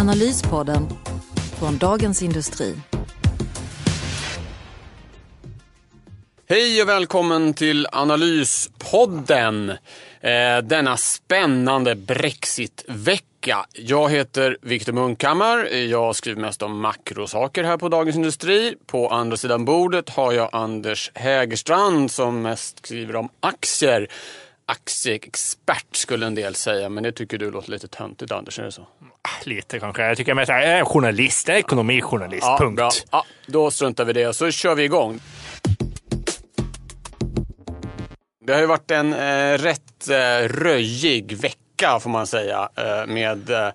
Analyspodden 0.00 0.88
från 1.58 1.78
Dagens 1.78 2.22
Industri. 2.22 2.74
Hej 6.48 6.82
och 6.82 6.88
välkommen 6.88 7.54
till 7.54 7.86
Analyspodden. 7.92 9.70
Eh, 10.20 10.58
denna 10.62 10.96
spännande 10.96 11.94
Brexit-vecka. 11.94 13.66
Jag 13.72 14.10
heter 14.10 14.56
Viktor 14.62 14.92
Munkhammar. 14.92 15.64
Jag 15.74 16.16
skriver 16.16 16.40
mest 16.40 16.62
om 16.62 16.80
makrosaker 16.80 17.64
här 17.64 17.76
på 17.76 17.88
Dagens 17.88 18.16
Industri. 18.16 18.74
På 18.86 19.08
andra 19.08 19.36
sidan 19.36 19.64
bordet 19.64 20.08
har 20.08 20.32
jag 20.32 20.48
Anders 20.52 21.10
Hägerstrand 21.14 22.10
som 22.10 22.42
mest 22.42 22.86
skriver 22.86 23.16
om 23.16 23.28
aktier. 23.40 24.08
Aktieexpert 24.70 25.96
skulle 25.96 26.26
en 26.26 26.34
del 26.34 26.54
säga, 26.54 26.88
men 26.88 27.02
det 27.02 27.12
tycker 27.12 27.38
du 27.38 27.50
låter 27.50 27.70
lite 27.70 27.88
töntigt 27.88 28.32
Anders, 28.32 28.58
är 28.58 28.62
det 28.62 28.72
så? 28.72 28.86
Lite 29.44 29.78
kanske. 29.80 30.02
Jag 30.02 30.16
tycker 30.16 30.36
att 30.40 30.48
jag 30.48 30.64
är 30.64 30.84
journalist, 30.84 31.48
jag 31.48 31.54
är 31.56 31.60
ekonomijournalist, 31.60 32.42
Ja, 32.46 32.56
punkt. 32.60 32.76
bra. 32.76 32.90
Ja, 33.10 33.24
då 33.46 33.70
struntar 33.70 34.04
vi 34.04 34.12
det 34.12 34.26
och 34.26 34.36
så 34.36 34.50
kör 34.50 34.74
vi 34.74 34.84
igång. 34.84 35.20
Det 38.46 38.52
har 38.52 38.60
ju 38.60 38.66
varit 38.66 38.90
en 38.90 39.12
eh, 39.12 39.58
rätt 39.58 40.08
eh, 40.08 40.48
röjig 40.48 41.32
vecka 41.32 42.00
får 42.00 42.10
man 42.10 42.26
säga 42.26 42.68
eh, 42.76 43.06
med 43.06 43.50
eh, 43.50 43.58
eh, 43.66 43.72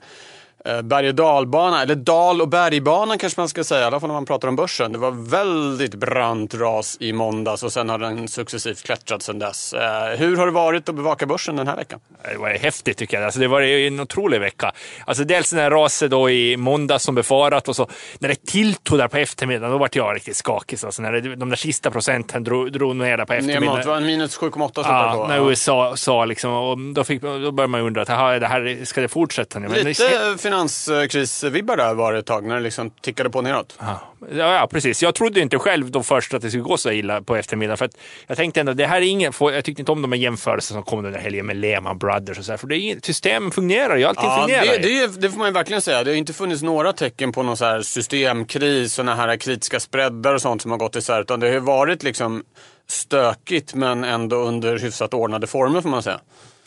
berg 0.83 1.07
och 1.09 1.15
dalbana, 1.15 1.81
eller 1.81 1.95
dal 1.95 2.41
och 2.41 2.47
bergbanan 2.47 3.17
kanske 3.17 3.39
man 3.41 3.49
ska 3.49 3.63
säga, 3.63 3.81
i 3.81 3.83
alla 3.83 3.99
fall 3.99 4.07
när 4.07 4.13
man 4.13 4.25
pratar 4.25 4.47
om 4.47 4.55
börsen. 4.55 4.91
Det 4.91 4.97
var 4.97 5.11
väldigt 5.11 5.95
brant 5.95 6.53
ras 6.53 6.97
i 6.99 7.13
måndags 7.13 7.63
och 7.63 7.73
sen 7.73 7.89
har 7.89 7.97
den 7.97 8.27
successivt 8.27 8.83
klättrat 8.85 9.21
sedan 9.23 9.39
dess. 9.39 9.73
Eh, 9.73 10.17
hur 10.17 10.37
har 10.37 10.45
det 10.45 10.51
varit 10.51 10.89
att 10.89 10.95
bevaka 10.95 11.25
börsen 11.25 11.55
den 11.55 11.67
här 11.67 11.75
veckan? 11.75 11.99
Det 12.31 12.37
var 12.37 12.49
häftigt 12.49 12.97
tycker 12.97 13.17
jag. 13.17 13.25
Alltså, 13.25 13.39
det 13.39 13.47
var 13.47 13.61
en 13.61 13.99
otrolig 13.99 14.39
vecka. 14.39 14.71
Alltså, 15.05 15.23
dels 15.23 15.49
den 15.49 15.59
här 15.59 15.71
raset 15.71 16.11
då 16.11 16.29
i 16.29 16.57
måndags 16.57 17.03
som 17.03 17.15
befarat 17.15 17.67
och 17.67 17.75
så 17.75 17.87
när 18.19 18.29
det 18.29 18.45
tilltog 18.45 18.97
där 18.97 19.07
på 19.07 19.17
eftermiddagen, 19.17 19.71
då 19.71 19.77
vart 19.77 19.95
jag 19.95 20.15
riktigt 20.15 20.35
skakig. 20.35 20.79
Alltså, 20.85 21.01
när 21.01 21.11
det, 21.11 21.35
de 21.35 21.49
där 21.49 21.55
sista 21.57 21.91
procenten 21.91 22.43
drog, 22.43 22.71
drog 22.71 22.95
ner 22.95 23.17
där 23.17 23.25
på 23.25 23.33
eftermiddagen. 23.33 23.81
det 23.81 23.87
var 23.87 23.97
en 23.97 24.05
minus 24.05 24.37
7,8 24.39 24.69
stod 24.71 24.83
det 24.85 24.89
Ja, 24.89 25.13
på. 25.15 25.27
när 25.27 25.49
USA 25.49 25.95
sa 25.95 26.25
liksom, 26.25 26.51
och 26.53 26.77
då, 26.93 27.03
fick, 27.03 27.21
då 27.21 27.51
började 27.51 27.71
man 27.71 27.81
undra, 27.81 28.01
att, 28.01 28.09
"Jaha, 28.09 28.39
det 28.39 28.47
här, 28.47 28.79
ska 28.85 29.01
det 29.01 29.07
fortsätta 29.07 29.59
nu? 29.59 29.67
Lite 29.67 30.37
finanskrisvibbar 30.55 31.77
där 31.77 31.93
var 31.93 32.13
det 32.13 32.19
ett 32.19 32.25
tag 32.25 32.43
när 32.45 32.55
det 32.55 32.61
liksom 32.61 32.89
tickade 32.89 33.29
på 33.29 33.41
neråt. 33.41 33.77
Ja, 33.79 33.99
ja, 34.31 34.67
precis. 34.71 35.03
Jag 35.03 35.15
trodde 35.15 35.39
inte 35.41 35.59
själv 35.59 35.91
då 35.91 36.03
först 36.03 36.33
att 36.33 36.41
det 36.41 36.49
skulle 36.49 36.63
gå 36.63 36.77
så 36.77 36.91
illa 36.91 37.21
på 37.21 37.35
eftermiddagen. 37.35 37.77
För 37.77 37.89
jag 38.27 38.37
tänkte 38.37 38.59
ändå, 38.59 38.73
det 38.73 38.85
här 38.87 38.97
är 38.97 39.01
ingen, 39.05 39.33
jag 39.39 39.65
tyckte 39.65 39.81
inte 39.81 39.91
om 39.91 40.01
de 40.01 40.11
här 40.11 40.19
jämförelserna 40.19 40.77
som 40.77 40.83
kom 40.83 41.05
under 41.05 41.19
helgen 41.19 41.45
med 41.45 41.55
Lehman 41.55 41.97
Brothers 41.97 42.39
och 42.39 42.45
så 42.45 42.51
här, 42.51 42.57
För 42.57 42.67
det 42.67 42.75
är, 42.75 42.79
inget- 42.79 43.05
systemen 43.05 43.51
fungerar 43.51 43.97
ju, 43.97 44.03
allting 44.03 44.25
Ja, 44.25 44.41
fungerar 44.41 44.65
det, 44.65 45.07
det, 45.07 45.21
det 45.21 45.31
får 45.31 45.37
man 45.37 45.47
ju 45.47 45.53
verkligen 45.53 45.81
säga. 45.81 46.03
Det 46.03 46.11
har 46.11 46.15
inte 46.17 46.33
funnits 46.33 46.61
några 46.61 46.93
tecken 46.93 47.31
på 47.31 47.43
någon 47.43 47.57
så 47.57 47.65
här 47.65 47.81
systemkris, 47.81 48.93
sådana 48.93 49.15
här 49.15 49.37
kritiska 49.37 49.79
spreadar 49.79 50.33
och 50.33 50.41
sånt 50.41 50.61
som 50.61 50.71
har 50.71 50.77
gått 50.77 50.95
isär. 50.95 51.21
Utan 51.21 51.39
det 51.39 51.47
har 51.47 51.53
ju 51.53 51.59
varit 51.59 52.03
liksom 52.03 52.43
stökigt 52.87 53.73
men 53.73 54.03
ändå 54.03 54.35
under 54.35 54.79
hyfsat 54.79 55.13
ordnade 55.13 55.47
former 55.47 55.81
får 55.81 55.89
man 55.89 56.03
säga. 56.03 56.19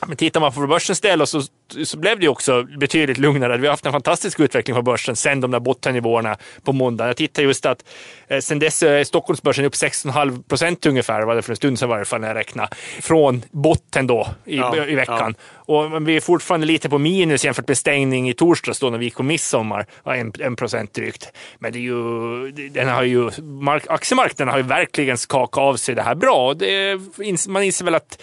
Men 0.07 0.17
tittar 0.17 0.41
man 0.41 0.53
på 0.53 0.67
börsens 0.67 1.01
del 1.01 1.27
så, 1.27 1.43
så 1.85 1.99
blev 1.99 2.21
det 2.21 2.29
också 2.29 2.63
betydligt 2.63 3.19
lugnare. 3.19 3.57
Vi 3.57 3.67
har 3.67 3.73
haft 3.73 3.87
en 3.87 3.93
fantastisk 3.93 4.41
utveckling 4.41 4.77
på 4.77 4.83
börsen 4.83 5.17
sen 5.17 5.41
de 5.41 5.51
där 5.51 5.61
bottennivåerna 5.61 6.37
på 6.65 6.73
måndag. 6.73 7.07
Jag 7.07 7.17
tittar 7.17 7.43
just 7.43 7.67
att 7.67 7.85
eh, 8.29 8.39
sen 8.39 8.59
dess 8.59 8.83
är 8.83 9.05
Stockholmsbörsen 9.05 9.65
upp 9.65 9.75
6,5 9.75 10.43
procent 10.43 10.87
ungefär, 10.87 11.23
var 11.23 11.35
det 11.35 11.43
för 11.43 11.53
en 11.53 11.57
stund 11.57 11.79
sedan 11.79 11.89
i 11.89 11.91
varje 11.91 12.05
fall 12.05 12.21
när 12.21 12.29
jag 12.29 12.37
räknade, 12.37 12.69
från 13.01 13.43
botten 13.51 14.07
då 14.07 14.29
i, 14.45 14.57
Ja, 14.57 14.87
i 14.87 14.95
veckan. 14.95 15.35
Och 15.55 15.91
men 15.91 16.05
vi 16.05 16.17
är 16.17 16.21
fortfarande 16.21 16.67
lite 16.67 16.89
på 16.89 16.99
minus 16.99 17.45
jämfört 17.45 17.69
med 17.69 17.79
stängning 17.79 18.29
i 18.29 18.35
torsdags 18.35 18.79
då 18.79 18.91
när 18.91 18.99
vi 18.99 19.05
gick 19.05 19.17
på 19.17 19.23
midsommar, 19.23 19.87
ja, 20.05 20.15
en, 20.15 20.33
en 20.41 20.57
procent 20.57 20.95
drygt. 20.95 21.33
Men 21.59 21.73
det 21.73 21.79
är 21.79 21.81
ju, 21.81 22.51
den 22.51 22.89
har 22.89 23.03
ju, 23.03 23.31
mark, 23.43 23.85
aktiemarknaden 23.89 24.53
har 24.53 24.59
ju 24.59 24.65
verkligen 24.65 25.19
skakat 25.19 25.63
av 25.63 25.77
sig 25.77 25.95
det 25.95 26.03
här 26.03 26.15
bra. 26.15 26.55
Det, 26.55 27.01
man 27.49 27.63
inser 27.63 27.85
väl 27.85 27.95
att 27.95 28.23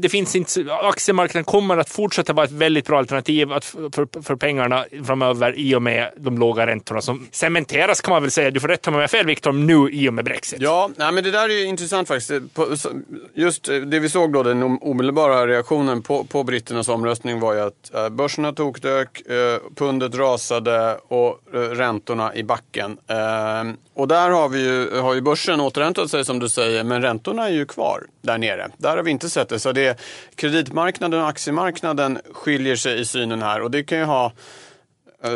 det, 0.00 0.08
finns 0.08 0.36
inte, 0.36 0.74
aktiemarknaden 0.82 1.44
kommer 1.44 1.76
att 1.76 1.88
fortsätta 1.88 2.32
vara 2.32 2.46
ett 2.46 2.52
väldigt 2.52 2.86
bra 2.86 2.98
alternativ 2.98 3.52
att, 3.52 3.64
för, 3.64 4.22
för 4.22 4.36
pengarna 4.36 4.84
framöver 5.06 5.58
i 5.58 5.74
och 5.74 5.82
med 5.82 6.10
de 6.16 6.38
låga 6.38 6.66
räntorna 6.66 7.00
som 7.00 7.28
cementeras 7.32 8.00
kan 8.00 8.12
man 8.12 8.22
väl 8.22 8.30
säga. 8.30 8.50
Du 8.50 8.60
får 8.60 8.68
rätta 8.68 8.90
mig 8.90 8.96
om 8.96 9.00
jag 9.00 9.02
har 9.02 9.08
fel 9.08 9.26
Viktor, 9.26 9.52
nu 9.52 9.90
i 9.92 10.08
och 10.08 10.14
med 10.14 10.24
Brexit. 10.24 10.60
Ja, 10.60 10.90
nej, 10.96 11.12
men 11.12 11.24
det 11.24 11.30
där 11.30 11.48
är 11.48 11.52
ju 11.52 11.64
intressant 11.64 12.08
faktiskt. 12.08 12.30
Just 13.34 13.64
det 13.64 13.98
vi 13.98 14.08
såg 14.08 14.32
då, 14.32 14.42
den 14.42 14.62
omedelbara 14.62 15.46
reaktionen 15.46 16.02
på, 16.02 16.24
på 16.24 16.44
britternas 16.44 16.88
omröstning 16.88 17.40
var 17.40 17.54
ju 17.54 17.60
att 17.60 17.94
eh, 17.94 18.08
börserna 18.08 18.52
tokdök, 18.52 19.20
eh, 19.20 19.58
pundet 19.76 20.14
rasade 20.14 20.98
och 21.08 21.40
eh, 21.54 21.58
räntorna 21.58 22.34
i 22.34 22.42
backen. 22.42 22.98
Och 23.94 24.08
där 24.08 24.30
har, 24.30 24.48
vi 24.48 24.64
ju, 24.64 25.00
har 25.00 25.14
ju 25.14 25.20
börsen 25.20 25.60
återhämtat 25.60 26.10
sig 26.10 26.24
som 26.24 26.38
du 26.38 26.48
säger, 26.48 26.84
men 26.84 27.02
räntorna 27.02 27.48
är 27.48 27.52
ju 27.52 27.66
kvar 27.66 28.06
där 28.22 28.38
nere. 28.38 28.68
Där 28.76 28.96
har 28.96 29.04
vi 29.04 29.10
inte 29.10 29.30
sett 29.30 29.47
det. 29.48 29.58
Så 29.58 29.72
det, 29.72 30.00
kreditmarknaden 30.34 31.20
och 31.20 31.28
aktiemarknaden 31.28 32.18
skiljer 32.32 32.76
sig 32.76 33.00
i 33.00 33.04
synen 33.04 33.42
här 33.42 33.60
och 33.60 33.70
det 33.70 33.82
kan 33.82 33.98
ju 33.98 34.04
ha 34.04 34.32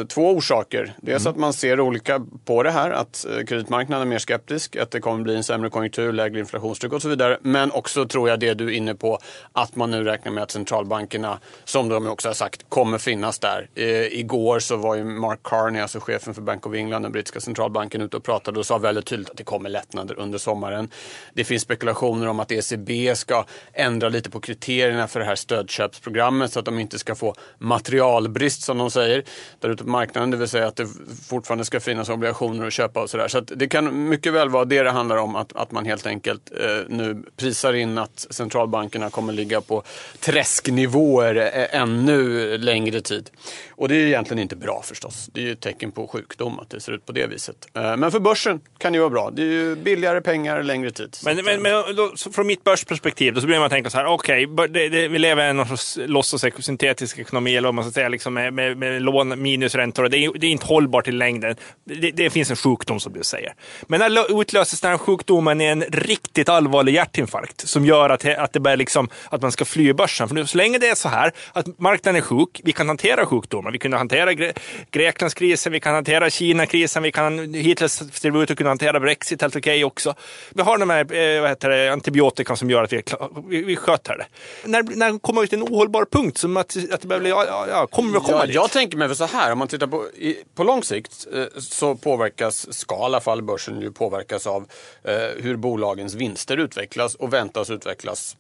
Två 0.09 0.31
orsaker. 0.31 0.95
Dels 0.97 1.27
att 1.27 1.37
man 1.37 1.53
ser 1.53 1.81
olika 1.81 2.27
på 2.45 2.63
det 2.63 2.71
här, 2.71 2.91
att 2.91 3.27
eh, 3.27 3.45
kreditmarknaden 3.45 4.07
är 4.07 4.11
mer 4.11 4.19
skeptisk, 4.19 4.77
att 4.77 4.91
det 4.91 5.01
kommer 5.01 5.23
bli 5.23 5.37
en 5.37 5.45
sämre 5.45 5.71
konjunktur, 5.71 6.13
lägre 6.13 6.39
inflationstryck 6.39 6.93
och 6.93 7.03
så 7.03 7.09
vidare. 7.09 7.39
Men 7.43 7.71
också 7.71 8.09
tror 8.09 8.29
jag 8.29 8.41
det 8.41 8.55
du 8.55 8.67
är 8.67 8.71
inne 8.71 8.95
på, 8.95 9.19
att 9.53 9.77
man 9.77 9.91
nu 9.91 10.05
räknar 10.05 10.33
med 10.33 10.43
att 10.43 10.51
centralbankerna, 10.51 11.39
som 11.65 11.89
de 11.89 12.07
också 12.07 12.29
har 12.29 12.35
sagt, 12.35 12.65
kommer 12.69 12.99
finnas 12.99 13.39
där. 13.39 13.69
Eh, 13.75 13.89
igår 13.89 14.59
så 14.59 14.77
var 14.77 14.95
ju 14.95 15.05
Mark 15.05 15.41
Carney, 15.43 15.83
alltså 15.83 16.01
chefen 16.01 16.35
för 16.35 16.43
Bank 16.43 16.67
of 16.67 16.75
England, 16.75 17.03
den 17.03 17.13
brittiska 17.13 17.41
centralbanken, 17.41 18.01
ute 18.01 18.17
och 18.17 18.25
pratade 18.25 18.59
och 18.59 18.67
sa 18.67 18.79
väldigt 18.79 19.07
tydligt 19.07 19.31
att 19.31 19.37
det 19.37 19.45
kommer 19.45 19.71
lättnader 19.71 20.19
under 20.19 20.39
sommaren. 20.39 20.89
Det 21.35 21.45
finns 21.45 21.63
spekulationer 21.63 22.29
om 22.29 22.41
att 22.41 22.53
ECB 22.53 23.15
ska 23.17 23.45
ändra 23.73 24.09
lite 24.09 24.31
på 24.31 24.41
kriterierna 24.41 25.09
för 25.09 25.21
det 25.21 25.27
här 25.27 25.35
stödköpsprogrammet 25.35 26.53
så 26.53 26.59
att 26.59 26.65
de 26.65 26.79
inte 26.79 26.99
ska 26.99 27.15
få 27.15 27.35
materialbrist 27.59 28.63
som 28.63 28.79
de 28.79 28.91
säger 28.91 29.25
där 29.73 29.75
ute 29.75 29.85
på 29.85 29.91
marknaden. 29.91 30.31
Det 30.31 30.37
vill 30.37 30.49
säga 30.49 30.67
att 30.67 30.77
det 30.77 30.87
fortfarande 31.29 31.65
ska 31.65 31.81
finnas 31.81 32.09
obligationer 32.09 32.67
att 32.67 32.73
köpa 32.73 33.03
och 33.03 33.11
sådär. 33.11 33.29
Så 33.29 33.39
att 33.39 33.53
det 33.57 33.69
kan 33.69 34.09
mycket 34.09 34.33
väl 34.33 34.49
vara 34.49 34.65
det 34.65 34.83
det 34.83 34.91
handlar 34.91 35.17
om. 35.17 35.37
Att, 35.37 35.57
att 35.57 35.73
man 35.73 35.87
helt 35.87 36.07
enkelt 36.07 36.53
eh, 36.61 36.89
nu 36.89 37.23
prisar 37.37 37.73
in 37.73 37.99
att 37.99 38.27
centralbankerna 38.31 39.11
kommer 39.11 39.33
ligga 39.33 39.61
på 39.61 39.83
träsknivåer 40.21 41.37
eh, 41.37 41.81
ännu 41.81 42.59
längre 42.59 43.01
tid. 43.01 43.31
Och 43.71 43.89
det 43.89 43.95
är 43.95 43.99
ju 43.99 44.07
egentligen 44.07 44.43
inte 44.43 44.57
bra 44.57 44.83
förstås. 44.85 45.31
Det 45.33 45.41
är 45.41 45.45
ju 45.45 45.53
ett 45.53 45.61
tecken 45.61 45.93
på 45.93 46.07
sjukdom 46.07 46.59
att 46.59 46.71
det 46.71 46.81
ser 46.81 46.93
ut 46.93 47.07
på 47.07 47.13
det 47.13 47.27
viset. 47.27 47.69
Eh, 47.75 47.97
men 47.97 48.11
för 48.11 48.21
börsen 48.21 48.61
kan 48.79 48.93
det 48.93 48.97
ju 48.97 49.01
vara 49.01 49.11
bra. 49.11 49.31
Det 49.31 49.43
är 49.43 49.47
ju 49.47 49.77
billigare 49.77 50.21
pengar 50.21 50.63
längre 50.63 50.91
tid. 50.91 51.17
Men, 51.25 51.39
att, 51.39 51.45
men, 51.45 51.63
men 51.63 51.97
då, 51.97 52.13
från 52.33 52.47
mitt 52.47 52.65
börsperspektiv 52.65 53.35
då 53.35 53.41
så 53.41 53.47
blir 53.47 53.59
man 53.59 53.71
tänka 53.71 53.91
så 53.91 53.99
här, 53.99 54.07
okej, 54.07 54.47
okay, 54.47 55.09
vi 55.09 55.19
lever 55.19 55.47
i 55.47 55.51
en 55.51 55.67
sorts 55.67 55.99
låtsas-syntetisk 56.07 57.19
ekonomi, 57.19 57.57
eller 57.57 57.69
vad 57.69 57.75
man 57.75 57.85
ska 57.85 57.93
säga, 57.93 58.09
liksom 58.09 58.35
med, 58.35 58.53
med, 58.53 58.77
med 58.77 59.03
lån, 59.03 59.43
minusräntor. 59.63 60.05
Och 60.05 60.11
det, 60.11 60.19
är, 60.19 60.33
det 60.39 60.47
är 60.47 60.51
inte 60.51 60.67
hållbart 60.67 61.09
i 61.09 61.13
längden. 61.13 61.57
Det, 61.85 62.11
det 62.11 62.31
finns 62.31 62.51
en 62.51 62.57
sjukdom 62.57 63.01
som 63.01 63.13
du 63.13 63.23
säger. 63.23 63.55
Men 63.87 64.01
när 64.01 64.41
utlöses 64.41 64.81
den 64.81 64.91
här 64.91 64.99
sjukdomen 64.99 65.61
i 65.61 65.65
en 65.65 65.83
riktigt 65.83 66.49
allvarlig 66.49 66.95
hjärtinfarkt 66.95 67.69
som 67.69 67.85
gör 67.87 68.11
att, 68.11 68.25
att 68.25 68.53
det 68.53 68.61
börjar 68.61 68.77
liksom, 68.77 69.09
att 69.31 69.43
man 69.43 69.53
ska 69.53 69.65
fly 69.65 69.93
börsen. 69.93 70.29
För 70.29 70.35
nu, 70.35 70.47
så 70.47 70.57
länge 70.57 70.79
det 70.79 70.89
är 70.89 70.95
så 70.95 71.09
här 71.09 71.33
att 71.53 71.79
marknaden 71.79 72.17
är 72.17 72.21
sjuk, 72.21 72.61
vi 72.65 72.73
kan 72.73 72.89
hantera 72.89 73.27
sjukdomar. 73.27 73.71
Vi 73.71 73.79
kunde 73.79 73.97
hantera 73.97 74.35
Gre 74.35 74.53
Greklandskrisen, 74.91 75.73
vi 75.73 75.81
kan 75.81 75.95
hantera 75.95 76.31
Kinakrisen, 76.31 77.03
vi 77.03 77.13
kan 77.13 77.55
hittills 77.55 78.03
ser 78.13 78.31
det 78.31 78.39
ut 78.39 78.51
att 78.51 78.59
kunna 78.59 78.71
hantera 78.71 79.01
Brexit 79.01 79.43
helt 79.43 79.57
okej 79.57 79.85
också. 79.85 80.15
Vi 80.51 80.63
har 80.63 80.79
de 80.79 80.91
här 80.91 81.01
eh, 81.15 81.41
vad 81.41 81.51
heter 81.51 81.69
det, 81.69 81.93
antibiotikan 81.93 82.57
som 82.57 82.71
gör 82.71 82.83
att 82.83 82.93
vi, 82.93 83.03
vi, 83.49 83.63
vi 83.63 83.77
sköter 83.77 84.17
det. 84.17 84.27
När, 84.65 84.83
när 84.83 85.19
kommer 85.19 85.41
vi 85.41 85.47
till 85.49 85.59
en 85.59 85.69
ohållbar 85.69 86.07
punkt 86.13 86.39
som 86.39 86.57
att, 86.57 86.77
att 86.93 87.01
det 87.01 87.07
börjar 87.09 87.21
bli, 87.21 87.31
ja, 87.31 87.67
ja, 87.69 87.87
kommer 87.87 88.13
vi 88.13 88.19
komma 88.19 88.39
Ja, 88.39 88.47
dit? 88.47 88.55
jag 88.55 88.71
tänker 88.71 88.97
mig 88.99 89.17
så 89.17 89.25
här, 89.25 89.52
om 89.53 89.59
man 89.59 89.69
tittar 89.69 89.87
på, 89.87 90.09
i, 90.11 90.45
på 90.55 90.65
lång 90.65 90.83
sikt 90.83 91.27
eh, 91.33 91.47
så 91.59 91.95
påverkas, 91.95 92.79
ska 92.79 92.95
i 92.95 93.03
alla 93.03 93.21
fall 93.21 93.43
börsen 93.43 93.81
ju 93.81 93.93
påverkas 93.93 94.47
av 94.47 94.67
eh, 95.03 95.15
hur 95.37 95.57
bolagens 95.57 96.15
vinster 96.15 96.57
utvecklas 96.57 97.15
och 97.15 97.33
väntas 97.33 97.71
utvecklas 97.71 98.37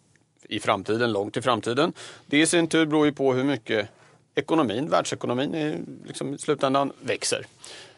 i 0.49 0.61
framtiden, 0.61 1.13
långt 1.13 1.37
i 1.37 1.43
framtiden. 1.43 1.93
Det 2.27 2.41
i 2.41 2.47
sin 2.47 2.69
tur 2.69 2.87
beror 2.87 3.07
ju 3.07 3.13
på 3.13 3.35
hur 3.35 3.45
mycket 3.45 3.89
ekonomin, 4.35 4.89
världsekonomin 4.89 5.55
i, 5.55 5.79
liksom, 6.07 6.35
i 6.35 6.39
slutändan 6.39 6.93
växer. 7.01 7.47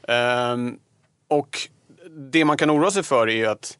Ehm, 0.09 0.79
och 1.29 1.69
det 2.11 2.45
man 2.45 2.57
kan 2.57 2.71
oroa 2.71 2.91
sig 2.91 3.03
för 3.03 3.29
är 3.29 3.49
att 3.49 3.79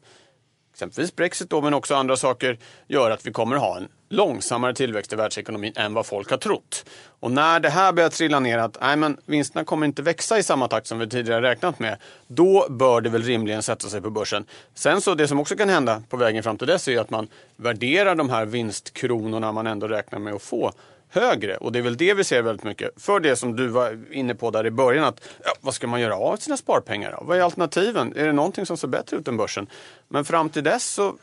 exempelvis 0.73 1.15
Brexit 1.15 1.49
då, 1.49 1.61
men 1.61 1.73
också 1.73 1.95
andra 1.95 2.17
saker 2.17 2.57
gör 2.87 3.11
att 3.11 3.25
vi 3.25 3.31
kommer 3.31 3.55
ha 3.55 3.77
en 3.77 3.87
långsammare 4.09 4.73
tillväxt 4.73 5.13
i 5.13 5.15
världsekonomin 5.15 5.73
än 5.75 5.93
vad 5.93 6.05
folk 6.05 6.29
har 6.29 6.37
trott. 6.37 6.85
Och 7.19 7.31
när 7.31 7.59
det 7.59 7.69
här 7.69 7.93
börjar 7.93 8.09
trilla 8.09 8.39
ner 8.39 8.57
att 8.57 8.77
nej, 8.81 8.95
men 8.95 9.17
vinsterna 9.25 9.65
kommer 9.65 9.85
inte 9.85 10.01
växa 10.01 10.39
i 10.39 10.43
samma 10.43 10.67
takt 10.67 10.87
som 10.87 10.99
vi 10.99 11.09
tidigare 11.09 11.41
räknat 11.41 11.79
med, 11.79 11.97
då 12.27 12.67
bör 12.69 13.01
det 13.01 13.09
väl 13.09 13.23
rimligen 13.23 13.63
sätta 13.63 13.87
sig 13.87 14.01
på 14.01 14.09
börsen. 14.09 14.45
Sen 14.73 15.01
så 15.01 15.15
det 15.15 15.27
som 15.27 15.39
också 15.39 15.55
kan 15.55 15.69
hända 15.69 16.03
på 16.09 16.17
vägen 16.17 16.43
fram 16.43 16.57
till 16.57 16.67
dess 16.67 16.87
är 16.87 16.99
att 16.99 17.09
man 17.09 17.27
värderar 17.55 18.15
de 18.15 18.29
här 18.29 18.45
vinstkronorna 18.45 19.51
man 19.51 19.67
ändå 19.67 19.87
räknar 19.87 20.19
med 20.19 20.33
att 20.33 20.41
få 20.41 20.71
högre. 21.09 21.57
Och 21.57 21.71
det 21.71 21.79
är 21.79 21.83
väl 21.83 21.97
det 21.97 22.13
vi 22.13 22.23
ser 22.23 22.41
väldigt 22.41 22.63
mycket. 22.63 22.91
För 22.97 23.19
det 23.19 23.35
som 23.35 23.55
du 23.55 23.67
var 23.67 23.99
inne 24.11 24.35
på 24.35 24.51
där 24.51 24.65
i 24.65 24.71
början. 24.71 25.05
att 25.05 25.27
ja, 25.43 25.53
Vad 25.61 25.73
ska 25.73 25.87
man 25.87 26.01
göra 26.01 26.15
av 26.15 26.37
sina 26.37 26.57
sparpengar? 26.57 27.11
Då? 27.11 27.25
Vad 27.25 27.37
är 27.37 27.41
alternativen? 27.41 28.13
Är 28.15 28.25
det 28.25 28.33
någonting 28.33 28.65
som 28.65 28.77
ser 28.77 28.87
bättre 28.87 29.17
ut 29.17 29.27
än 29.27 29.37
börsen? 29.37 29.67
Men 30.07 30.25
fram 30.25 30.49
till 30.49 30.63
dess 30.63 30.85
så 30.85 31.15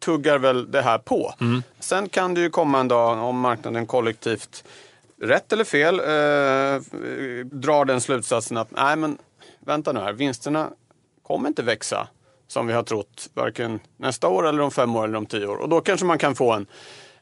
tuggar 0.00 0.38
väl 0.38 0.70
det 0.70 0.82
här 0.82 0.98
på. 0.98 1.34
Mm. 1.40 1.62
Sen 1.80 2.08
kan 2.08 2.34
det 2.34 2.40
ju 2.40 2.50
komma 2.50 2.80
en 2.80 2.88
dag 2.88 3.18
om 3.18 3.40
marknaden 3.40 3.86
kollektivt, 3.86 4.64
rätt 5.22 5.52
eller 5.52 5.64
fel, 5.64 6.00
eh, 6.00 6.80
drar 7.44 7.84
den 7.84 8.00
slutsatsen 8.00 8.56
att 8.56 8.70
nej 8.70 8.96
men 8.96 9.18
vänta 9.60 9.92
nu 9.92 10.00
här, 10.00 10.12
vinsterna 10.12 10.70
kommer 11.22 11.48
inte 11.48 11.62
växa 11.62 12.08
som 12.48 12.66
vi 12.66 12.72
har 12.72 12.82
trott, 12.82 13.30
varken 13.34 13.80
nästa 13.96 14.28
år 14.28 14.48
eller 14.48 14.60
om 14.60 14.70
fem 14.70 14.96
år 14.96 15.04
eller 15.04 15.18
om 15.18 15.26
tio 15.26 15.46
år. 15.46 15.56
Och 15.56 15.68
då 15.68 15.80
kanske 15.80 16.06
man 16.06 16.18
kan 16.18 16.34
få 16.34 16.52
en 16.52 16.66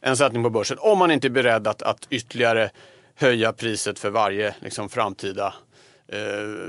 en 0.05 0.17
sättning 0.17 0.43
på 0.43 0.51
börsen. 0.51 0.79
Om 0.81 0.99
man 0.99 1.11
inte 1.11 1.27
är 1.27 1.31
beredd 1.31 1.67
att, 1.67 1.83
att 1.83 2.07
ytterligare 2.11 2.71
höja 3.15 3.53
priset 3.53 3.99
för 3.99 4.11
varje 4.11 4.55
liksom, 4.61 4.89
framtida 4.89 5.55
eh, 6.09 6.19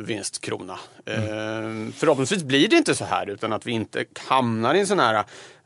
vinstkrona. 0.06 0.80
Mm. 1.06 1.88
Eh, 1.88 1.94
förhoppningsvis 1.94 2.44
blir 2.44 2.68
det 2.68 2.75
inte 2.75 2.96
så 2.96 3.06
här 3.06 3.30
utan 3.30 3.54
att 3.54 3.66
vi 3.66 3.72
inte 3.72 4.06
hamnar 4.18 4.75
i 4.75 4.80
en 4.80 4.88
sån 4.88 5.00
här 5.00 5.24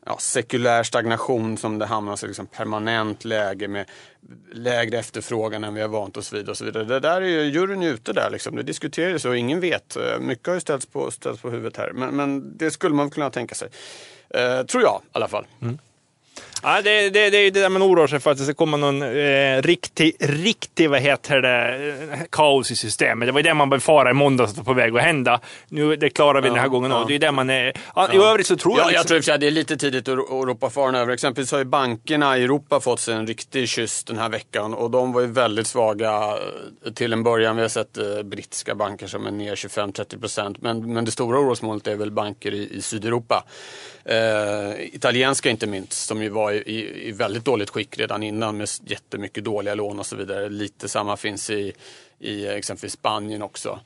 ja, 0.09 0.17
sekulär 0.17 0.83
stagnation 0.83 1.57
som 1.57 1.79
det 1.79 1.85
hamnar 1.85 2.25
i 2.25 2.27
liksom 2.27 2.47
permanent 2.47 3.25
läge 3.25 3.67
med 3.67 3.89
lägre 4.51 5.00
efterfrågan 5.00 5.63
än 5.63 5.73
vi 5.73 5.81
har 5.81 5.88
vant 5.88 6.17
oss 6.17 6.33
vid 6.33 6.50
och 6.50 6.57
så 6.57 6.65
vidare. 6.65 6.83
Det 6.83 7.00
där 7.00 7.21
är 7.21 7.25
ju 7.25 7.44
juryn 7.44 7.83
ute 7.83 8.13
där 8.13 8.29
liksom. 8.29 8.56
Det 8.56 8.63
diskuteras 8.63 9.25
och 9.25 9.38
ingen 9.38 9.59
vet. 9.59 9.95
Eh, 9.95 10.19
mycket 10.19 10.47
har 10.47 10.53
ju 10.53 10.59
ställts 10.59 10.85
på, 10.85 11.11
ställts 11.11 11.41
på 11.41 11.50
huvudet 11.50 11.77
här. 11.77 11.91
Men, 11.91 12.15
men 12.15 12.57
det 12.57 12.71
skulle 12.71 12.95
man 12.95 13.09
kunna 13.09 13.29
tänka 13.29 13.56
sig. 13.56 13.69
Eh, 14.29 14.65
tror 14.65 14.83
jag 14.83 15.01
i 15.03 15.09
alla 15.11 15.27
fall. 15.27 15.45
Mm. 15.61 15.77
Ja, 16.63 16.81
det, 16.81 17.09
det, 17.09 17.29
det 17.29 17.38
är 17.38 17.51
det 17.51 17.61
där 17.61 17.69
man 17.69 17.83
oroar 17.83 18.07
sig 18.07 18.19
för 18.19 18.31
att 18.31 18.38
det 18.38 18.44
ska 18.44 18.53
komma 18.53 18.77
någon 18.77 19.01
eh, 19.01 19.61
riktig, 19.61 20.15
riktig 20.19 20.89
vad 20.89 21.00
heter 21.00 21.41
det, 21.41 22.27
kaos 22.29 22.71
i 22.71 22.75
systemet. 22.75 23.27
Det 23.27 23.31
var 23.31 23.39
ju 23.39 23.44
det 23.44 23.53
man 23.53 23.69
befarade 23.69 24.09
i 24.09 24.13
måndags 24.13 24.50
att 24.50 24.56
det 24.56 24.61
var 24.61 24.65
på 24.65 24.73
väg 24.73 24.95
att 24.95 25.03
hända. 25.03 25.39
Nu, 25.69 25.95
det 25.95 26.09
klarar 26.09 26.41
vi 26.41 26.47
ja, 26.47 26.53
den 26.53 26.61
här 26.61 26.69
gången 26.69 26.91
ja. 26.91 27.06
Det 27.07 27.15
är 27.15 27.19
det 27.19 27.31
man 27.31 27.50
är... 27.50 27.73
Ja, 27.95 28.13
I 28.13 28.17
övrigt 28.17 28.47
så 28.47 28.56
tror 28.56 28.77
jag... 28.77 28.85
Ja, 28.85 28.91
jag 28.91 28.91
liksom... 28.91 29.21
tror 29.21 29.33
att 29.33 29.41
det 29.41 29.47
är 29.47 29.51
lite 29.51 29.77
tidigt 29.77 30.07
att, 30.07 30.17
ropa 30.17 30.69
faran 30.69 30.95
över. 30.95 31.13
Exempelvis 31.13 31.51
har 31.51 31.59
ju 31.59 31.65
bankerna 31.65 32.38
i 32.38 32.44
Europa 32.44 32.79
fått 32.79 33.00
sig 33.00 33.15
en 33.15 33.27
riktig 33.27 33.69
kyss 33.69 34.03
den 34.03 34.17
här 34.17 34.29
veckan 34.29 34.73
och 34.73 34.91
de 34.91 35.13
var 35.13 35.21
ju 35.21 35.27
väldigt 35.27 35.67
svaga 35.67 36.38
till 36.95 37.13
en 37.13 37.23
början. 37.23 37.56
Vi 37.56 37.61
har 37.61 37.69
sett 37.69 37.97
eh, 37.97 38.23
brittiska 38.23 38.75
banker 38.75 39.07
som 39.07 39.27
är 39.27 39.31
ner 39.31 39.56
25-30 39.56 40.19
procent. 40.19 40.61
Men, 40.61 40.94
men 40.94 41.06
det 41.06 41.11
stora 41.11 41.39
orosmålet 41.39 41.88
är 41.88 41.95
väl 41.95 42.11
banker 42.11 42.53
i, 42.53 42.69
i 42.77 42.81
Sydeuropa. 42.81 43.44
Eh, 44.06 44.85
italienska 44.95 45.50
inte 45.50 45.67
minst, 45.67 46.07
som 46.07 46.23
ju 46.23 46.29
var 46.29 46.48
i, 46.53 47.07
i, 47.07 47.11
väldigt 47.11 47.45
dåligt 47.45 47.69
skick 47.69 47.97
redan 47.97 48.23
innan 48.23 48.57
med 48.57 48.69
jättemycket 48.85 49.43
dåliga 49.43 49.75
lån 49.75 49.99
och 49.99 50.05
så 50.05 50.15
vidare. 50.15 50.49
Lite 50.49 50.89
samma 50.89 51.17
finns 51.17 51.49
i, 51.49 51.73
i 52.19 52.47
exempelvis 52.47 52.93
Spanien 52.93 53.41
också. 53.41 53.79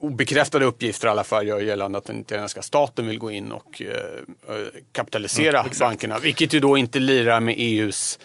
Obekräftade 0.00 0.64
uppgifter 0.64 1.08
i 1.08 1.10
alla 1.10 1.24
fall 1.24 1.46
gör 1.46 1.60
gällande 1.60 1.98
att 1.98 2.04
den 2.04 2.20
italienska 2.20 2.62
staten 2.62 3.06
vill 3.06 3.18
gå 3.18 3.30
in 3.30 3.52
och 3.52 3.82
eh 3.82 4.56
kapitalisera 4.92 5.60
mm, 5.60 5.72
bankerna. 5.80 6.18
Vilket 6.18 6.52
ju 6.52 6.60
då 6.60 6.76
inte 6.76 6.98
lirar 6.98 7.40
med 7.40 7.54
EUs 7.58 8.18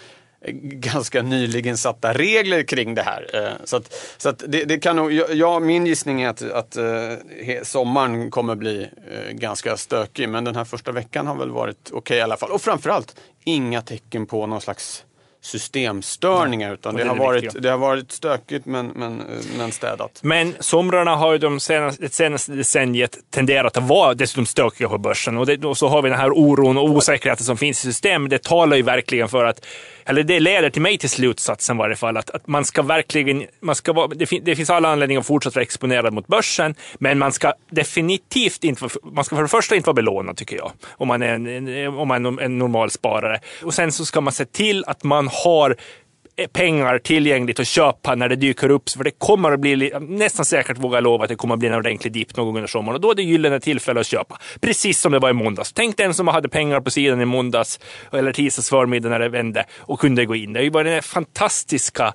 ganska 0.64 1.22
nyligen 1.22 1.78
satta 1.78 2.14
regler 2.14 2.64
kring 2.64 2.96
det 2.96 3.02
här. 3.02 3.30
Eh, 3.34 3.66
så 3.66 3.76
att, 3.76 4.16
så 4.18 4.30
att 4.30 4.44
det, 4.48 4.64
det, 4.64 4.80
kan 4.80 4.96
nog, 4.96 5.12
ja, 5.14 5.60
min 5.60 5.86
gissning 5.86 6.22
är 6.22 6.30
att, 6.30 6.42
att 6.42 6.78
uh, 6.78 7.64
sommaren 7.64 8.32
kommer 8.32 8.56
bli 8.56 8.82
uh, 8.82 9.32
ganska 9.32 9.78
stökig. 9.78 10.30
Men 10.30 10.44
den 10.44 10.56
här 10.56 10.66
första 10.66 10.92
veckan 10.92 11.28
har 11.28 11.36
väl 11.36 11.50
varit 11.50 11.78
okej 11.88 11.98
okay 11.98 12.18
i 12.18 12.22
alla 12.22 12.38
fall. 12.38 12.52
Och 12.52 12.62
framförallt 12.62 13.16
inga 13.44 13.82
tecken 13.82 14.26
på 14.26 14.48
någon 14.48 14.62
slags 14.62 15.06
systemstörningar. 15.44 16.74
Utan 16.74 16.96
det, 16.96 17.04
det, 17.04 17.10
har 17.10 17.16
varit, 17.16 17.62
det 17.62 17.70
har 17.70 17.78
varit 17.78 18.12
stökigt 18.12 18.66
men, 18.66 18.88
men, 18.88 19.24
men 19.58 19.72
städat. 19.72 20.20
Men 20.24 20.56
somrarna 20.60 21.16
har 21.16 21.32
ju 21.32 21.38
de 21.38 21.60
senaste, 21.60 22.04
det 22.04 22.14
senaste 22.14 22.52
decenniet 22.52 23.18
tenderat 23.30 23.78
att 23.78 23.84
vara 23.84 24.14
dessutom 24.14 24.46
stökiga 24.46 24.90
på 24.90 24.98
börsen. 24.98 25.38
Och, 25.38 25.46
det, 25.46 25.66
och 25.66 25.78
så 25.78 25.88
har 25.88 26.02
vi 26.02 26.10
den 26.10 26.20
här 26.20 26.32
oron 26.32 26.78
och 26.78 26.90
osäkerheten 26.90 27.46
som 27.46 27.58
finns 27.58 27.86
i 27.86 27.88
systemet. 27.88 28.30
Det 28.30 28.44
talar 28.44 28.78
ju 28.78 28.84
verkligen 28.84 29.30
för 29.30 29.46
att 29.46 29.66
eller 30.06 30.24
det 30.24 30.40
leder 30.40 30.70
till 30.70 30.82
mig 30.82 30.98
till 30.98 31.10
slutsatsen 31.10 31.76
i 31.76 31.80
varje 31.80 31.96
fall, 31.96 32.18
att, 32.18 32.30
att 32.30 32.48
man 32.48 32.66
ska 32.66 32.82
verkligen, 32.82 33.46
man 33.60 33.76
ska 33.76 33.94
vara, 33.94 34.08
det, 34.08 34.26
fin, 34.26 34.42
det 34.46 34.56
finns 34.56 34.70
alla 34.70 34.90
anledningar 34.90 35.20
att 35.20 35.28
fortsätta 35.28 35.56
vara 35.56 35.64
exponerad 35.64 36.14
mot 36.14 36.28
börsen, 36.28 36.76
men 36.94 37.20
man 37.20 37.32
ska 37.32 37.54
definitivt 37.70 38.64
inte, 38.64 38.90
man 39.04 39.24
ska 39.24 39.36
för 39.36 39.44
det 39.44 39.50
första 39.50 39.76
inte 39.76 39.88
vara 39.88 39.94
belånad 39.94 40.38
tycker 40.38 40.56
jag, 40.56 40.72
om 40.90 41.08
man 41.08 41.22
är 41.22 41.34
en, 41.34 41.88
om 41.88 42.08
man 42.08 42.26
är 42.26 42.42
en 42.42 42.58
normal 42.58 42.90
sparare. 42.90 43.40
Och 43.64 43.74
sen 43.74 43.92
så 43.92 44.06
ska 44.06 44.22
man 44.22 44.34
se 44.34 44.46
till 44.46 44.84
att 44.88 45.04
man 45.04 45.30
har 45.44 45.76
Eh, 46.36 46.48
pengar 46.48 47.00
tillgängligt 47.00 47.60
att 47.60 47.68
köpa 47.68 48.16
när 48.16 48.30
det 48.30 48.36
dyker 48.36 48.70
upp. 48.70 48.90
För 48.90 49.04
det 49.04 49.12
kommer 49.12 49.52
att 49.52 49.60
bli, 49.60 49.94
nästan 50.00 50.46
säkert 50.46 50.78
vågar 50.78 50.98
jag 50.98 51.04
lova 51.04 51.24
att 51.24 51.30
det 51.30 51.36
kommer 51.36 51.54
att 51.54 51.60
bli 51.60 51.68
en 51.68 51.76
ordentlig 51.76 52.14
dipp 52.14 52.38
någon 52.38 52.46
gång 52.46 52.56
under 52.56 52.68
sommaren. 52.68 52.96
Och 52.96 53.02
då 53.02 53.12
är 53.12 53.16
det 53.16 53.24
gyllene 53.24 53.60
tillfälle 53.60 54.00
att 54.00 54.08
köpa. 54.08 54.40
Precis 54.62 55.00
som 55.00 55.12
det 55.12 55.20
var 55.20 55.30
i 55.30 55.34
måndags. 55.34 55.74
Tänk 55.74 55.98
den 55.98 56.14
som 56.14 56.28
hade 56.28 56.50
pengar 56.50 56.82
på 56.82 56.92
sidan 56.92 57.22
i 57.22 57.26
måndags 57.26 57.80
eller 58.12 58.34
tisdags 58.34 58.70
förmiddag 58.70 59.10
när 59.10 59.20
det 59.20 59.30
vände 59.30 59.66
och 59.80 60.00
kunde 60.00 60.26
gå 60.26 60.36
in. 60.36 60.54
Det 60.54 60.60
är 60.60 60.64
ju 60.64 60.72
bara 60.72 60.84
den 60.84 61.04
fantastiska, 61.04 62.14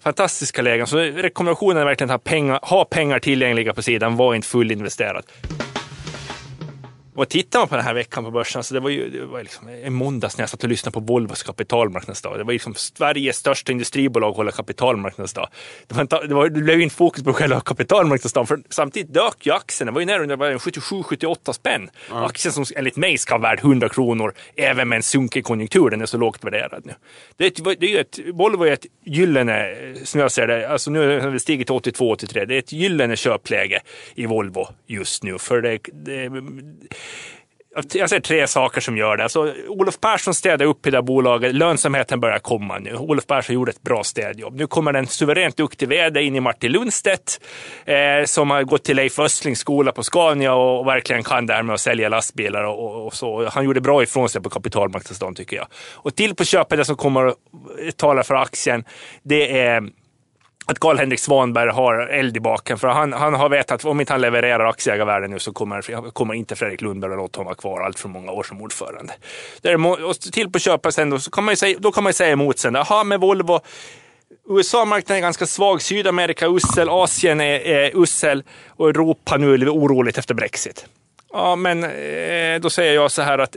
fantastiska 0.00 0.62
lägen. 0.62 0.86
Så 0.86 0.98
rekommendationen 0.98 1.76
är 1.76 1.84
verkligen 1.84 2.10
att 2.10 2.24
ha 2.24 2.30
pengar, 2.30 2.60
ha 2.62 2.84
pengar 2.84 3.18
tillgängliga 3.18 3.74
på 3.74 3.82
sidan. 3.82 4.16
Var 4.16 4.34
inte 4.34 4.48
fullinvesterad. 4.48 5.24
Och 7.16 7.28
tittar 7.28 7.58
man 7.58 7.68
på 7.68 7.76
den 7.76 7.84
här 7.84 7.94
veckan 7.94 8.24
på 8.24 8.30
börsen, 8.30 8.64
så 8.64 8.74
det 8.74 8.80
var 8.80 8.90
ju 8.90 9.10
det 9.10 9.26
var 9.26 9.42
liksom 9.42 9.68
en 9.68 9.92
måndags 9.92 10.36
när 10.36 10.42
jag 10.42 10.50
satt 10.50 10.62
och 10.62 10.68
lyssnade 10.68 10.92
på 10.92 11.00
Volvos 11.00 11.42
kapitalmarknadsdag. 11.42 12.38
Det 12.38 12.44
var 12.44 12.52
liksom 12.52 12.74
Sveriges 12.74 13.36
största 13.36 13.72
industribolag 13.72 14.32
håller 14.32 14.50
kapitalmarknadsdag. 14.52 15.48
Det, 15.86 15.94
var 15.94 16.02
inte, 16.02 16.26
det, 16.26 16.34
var, 16.34 16.48
det 16.48 16.60
blev 16.60 16.80
inte 16.80 16.96
fokus 16.96 17.24
på 17.24 17.32
själva 17.32 17.60
kapitalmarknadsdagen, 17.60 18.46
för 18.46 18.60
samtidigt 18.68 19.14
dök 19.14 19.46
ju 19.46 19.52
aktien. 19.52 19.86
Det 19.86 19.92
var 19.92 20.00
ju 20.00 20.06
nära 20.06 20.56
77-78 20.58 21.52
spänn. 21.52 21.90
Mm. 22.10 22.22
Aktien 22.22 22.52
som 22.52 22.64
enligt 22.76 22.96
mig 22.96 23.18
ska 23.18 23.38
vara 23.38 23.50
värd 23.50 23.58
100 23.58 23.88
kronor, 23.88 24.34
även 24.56 24.88
med 24.88 24.96
en 24.96 25.02
sunkig 25.02 25.44
konjunktur. 25.44 25.90
Den 25.90 26.00
är 26.00 26.06
så 26.06 26.18
lågt 26.18 26.44
värderad 26.44 26.82
nu. 26.86 26.92
Det, 27.36 27.46
är, 27.46 27.76
det 27.80 27.96
är 27.96 28.00
ett, 28.00 28.18
Volvo 28.32 28.64
är 28.64 28.72
ett 28.72 28.86
gyllene, 29.04 29.76
som 30.04 30.20
jag 30.20 30.32
ser 30.32 30.46
det, 30.46 30.68
alltså 30.68 30.90
nu 30.90 31.20
har 31.20 31.30
vi 31.30 31.38
stigit 31.38 31.66
till 31.66 31.92
82-83. 31.92 32.46
Det 32.46 32.54
är 32.54 32.58
ett 32.58 32.72
gyllene 32.72 33.16
köpläge 33.16 33.80
i 34.14 34.26
Volvo 34.26 34.68
just 34.86 35.22
nu. 35.22 35.38
För 35.38 35.62
det, 35.62 35.78
det 35.92 36.30
jag 37.92 38.10
ser 38.10 38.20
tre 38.20 38.46
saker 38.46 38.80
som 38.80 38.96
gör 38.96 39.16
det. 39.16 39.22
Alltså, 39.22 39.54
Olof 39.68 40.00
Persson 40.00 40.34
städade 40.34 40.64
upp 40.64 40.86
i 40.86 40.90
det 40.90 40.96
här 40.96 41.02
bolaget. 41.02 41.54
Lönsamheten 41.54 42.20
börjar 42.20 42.38
komma 42.38 42.78
nu. 42.78 42.94
Olof 42.94 43.26
Persson 43.26 43.54
gjorde 43.54 43.70
ett 43.70 43.82
bra 43.82 44.04
städjobb. 44.04 44.54
Nu 44.54 44.66
kommer 44.66 44.94
en 44.94 45.06
suveränt 45.06 45.56
duktig 45.56 45.88
vd 45.88 46.22
in 46.22 46.36
i 46.36 46.40
Martin 46.40 46.72
Lundstedt 46.72 47.40
eh, 47.84 48.24
som 48.24 48.50
har 48.50 48.62
gått 48.62 48.84
till 48.84 48.96
Leif 48.96 49.18
Östlings 49.18 49.58
skola 49.58 49.92
på 49.92 50.02
Scania 50.02 50.54
och, 50.54 50.86
verkligen 50.86 51.22
kan 51.22 51.46
det 51.46 51.54
här 51.54 51.62
med 51.62 51.74
att 51.74 51.80
sälja 51.80 52.08
lastbilar 52.08 52.64
och, 52.64 53.06
och, 53.06 53.14
så. 53.14 53.48
Han 53.48 53.64
gjorde 53.64 53.80
bra 53.80 54.02
ifrån 54.02 54.28
sig 54.28 54.42
på 54.42 54.50
kapitalmarknadsdagen 54.50 55.34
tycker 55.34 55.56
jag. 55.56 55.66
Och 55.94 56.14
till 56.14 56.34
på 56.34 56.44
köpet 56.44 56.78
det 56.78 56.84
som 56.84 56.96
kommer 56.96 57.26
att 57.26 57.36
tala 57.96 58.22
för 58.22 58.34
aktien, 58.34 58.84
det 59.22 59.58
är 59.58 59.82
att 60.68 60.78
Karl-Henrik 60.78 61.20
Svanberg 61.20 61.70
har 61.70 61.98
eld 61.98 62.36
i 62.36 62.40
baken. 62.40 62.78
För 62.78 62.88
han, 62.88 63.12
han 63.12 63.34
har 63.34 63.48
vetat 63.48 63.74
att 63.74 63.84
om 63.84 64.00
inte 64.00 64.12
han 64.12 64.20
levererar 64.20 64.64
aktieägarvärden 64.64 65.30
nu 65.30 65.38
så 65.38 65.52
kommer, 65.52 66.10
kommer 66.10 66.34
inte 66.34 66.56
Fredrik 66.56 66.80
Lundberg 66.80 67.12
att 67.12 67.18
låta 67.18 67.38
honom 67.38 67.46
vara 67.46 67.54
kvar 67.54 67.80
allt 67.80 67.98
för 67.98 68.08
många 68.08 68.32
år 68.32 68.42
som 68.42 68.62
ordförande. 68.62 69.12
Däremot, 69.60 70.00
och 70.00 70.20
till 70.20 70.50
på 70.50 70.58
köpet 70.58 70.94
sen 70.94 71.10
då, 71.10 71.18
så 71.18 71.30
kan 71.30 71.44
man 71.44 71.52
ju 71.52 71.56
säga, 71.56 71.78
då 71.80 71.92
kan 71.92 72.04
man 72.04 72.12
säga 72.12 72.30
emot 72.30 72.58
sen. 72.58 72.74
Jaha, 72.74 73.04
med 73.04 73.20
Volvo. 73.20 73.60
USA-marknaden 74.48 75.16
är 75.16 75.20
ganska 75.20 75.46
svag, 75.46 75.82
Sydamerika 75.82 76.46
usel, 76.46 76.88
Asien 76.88 77.40
är, 77.40 77.60
är 77.60 78.02
usel 78.02 78.44
och 78.68 78.88
Europa 78.88 79.36
nu 79.36 79.54
är 79.54 79.68
oroligt 79.68 80.18
efter 80.18 80.34
Brexit. 80.34 80.86
Ja, 81.32 81.56
men 81.56 81.84
eh, 81.84 82.60
då 82.60 82.70
säger 82.70 82.94
jag 82.94 83.10
så 83.10 83.22
här 83.22 83.38
att 83.38 83.56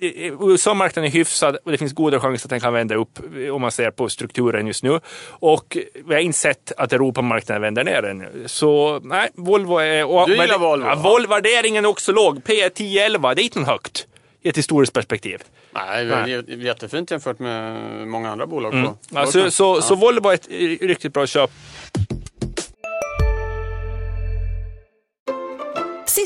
USA-marknaden 0.00 1.10
är 1.10 1.12
hyfsad 1.12 1.56
och 1.64 1.72
det 1.72 1.78
finns 1.78 1.92
goda 1.92 2.20
chanser 2.20 2.46
att 2.46 2.50
den 2.50 2.60
kan 2.60 2.72
vända 2.72 2.94
upp 2.94 3.18
om 3.52 3.60
man 3.60 3.70
ser 3.70 3.90
på 3.90 4.08
strukturen 4.08 4.66
just 4.66 4.82
nu. 4.82 5.00
Och 5.28 5.76
vi 6.06 6.14
har 6.14 6.20
inte 6.20 6.38
sett 6.38 6.72
att 6.76 6.92
Europamarknaden 6.92 7.62
vänder 7.62 7.84
ner 7.84 8.02
ännu. 8.02 8.44
Så 8.46 9.00
nej, 9.04 9.28
Volvo 9.34 9.78
är... 9.78 10.04
Och, 10.04 10.28
du 10.28 10.36
gillar 10.36 10.58
Volvo? 10.58 10.86
Ja, 10.86 10.94
Volvo 10.94 11.28
värderingen 11.28 11.84
är 11.84 11.88
också 11.88 12.12
låg. 12.12 12.44
P 12.44 12.52
10-11, 12.68 13.34
det 13.34 13.42
är 13.42 13.44
inte 13.44 13.60
högt. 13.60 14.06
i 14.42 14.48
ett 14.48 14.58
historiskt 14.58 14.92
perspektiv. 14.92 15.42
Nej, 15.74 16.04
det 16.04 16.14
är 16.14 16.56
jättefint 16.56 17.10
jämfört 17.10 17.38
med 17.38 17.80
många 18.08 18.30
andra 18.30 18.46
bolag. 18.46 18.72
Mm. 18.74 18.86
På 18.86 19.18
Alltså, 19.18 19.50
så, 19.50 19.76
Ja. 19.76 19.82
så 19.82 19.94
Volvo 19.94 20.20
var 20.20 20.34
ett 20.34 20.48
riktigt 20.80 21.12
bra 21.12 21.26
köp. 21.26 21.50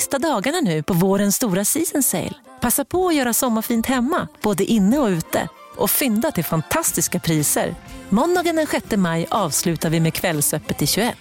Sista 0.00 0.18
dagarna 0.18 0.60
nu 0.60 0.82
på 0.82 0.94
vårens 0.94 1.36
stora 1.36 1.64
season 1.64 2.02
sale. 2.02 2.32
Passa 2.60 2.84
på 2.84 3.08
att 3.08 3.14
göra 3.14 3.32
sommarfint 3.32 3.86
hemma, 3.86 4.28
både 4.42 4.64
inne 4.64 4.98
och 4.98 5.06
ute. 5.06 5.48
Och 5.76 5.90
fynda 5.90 6.30
till 6.30 6.44
fantastiska 6.44 7.18
priser. 7.18 7.74
Måndagen 8.08 8.56
den 8.56 8.66
6 8.66 8.96
maj 8.96 9.26
avslutar 9.30 9.90
vi 9.90 10.00
med 10.00 10.14
Kvällsöppet 10.14 10.82
i 10.82 10.86
21. 10.86 11.16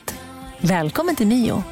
Välkommen 0.62 1.16
till 1.16 1.28
Mio. 1.28 1.64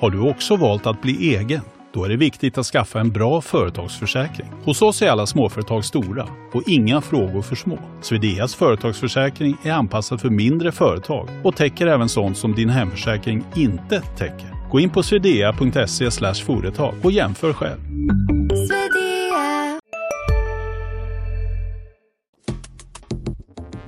Har 0.00 0.10
du 0.10 0.30
också 0.30 0.56
valt 0.56 0.86
att 0.86 1.02
bli 1.02 1.36
egen? 1.36 1.60
Då 1.92 2.04
är 2.04 2.08
det 2.08 2.16
viktigt 2.16 2.58
att 2.58 2.66
skaffa 2.66 3.00
en 3.00 3.10
bra 3.10 3.40
företagsförsäkring. 3.40 4.48
Hos 4.64 4.82
oss 4.82 5.02
är 5.02 5.08
alla 5.08 5.26
småföretag 5.26 5.84
stora 5.84 6.28
och 6.52 6.62
inga 6.66 7.00
frågor 7.00 7.42
för 7.42 7.56
små. 7.56 7.78
Swedeas 8.02 8.54
företagsförsäkring 8.54 9.56
är 9.62 9.72
anpassad 9.72 10.20
för 10.20 10.30
mindre 10.30 10.72
företag 10.72 11.28
och 11.44 11.56
täcker 11.56 11.86
även 11.86 12.08
sånt 12.08 12.38
som 12.38 12.54
din 12.54 12.70
hemförsäkring 12.70 13.44
inte 13.54 14.00
täcker. 14.00 14.55
Gå 14.76 14.80
in 14.80 14.90
på 14.90 15.02
swedea.se 15.02 16.10
företag 16.46 16.94
och 17.04 17.12
jämför 17.12 17.52
själv. 17.52 17.80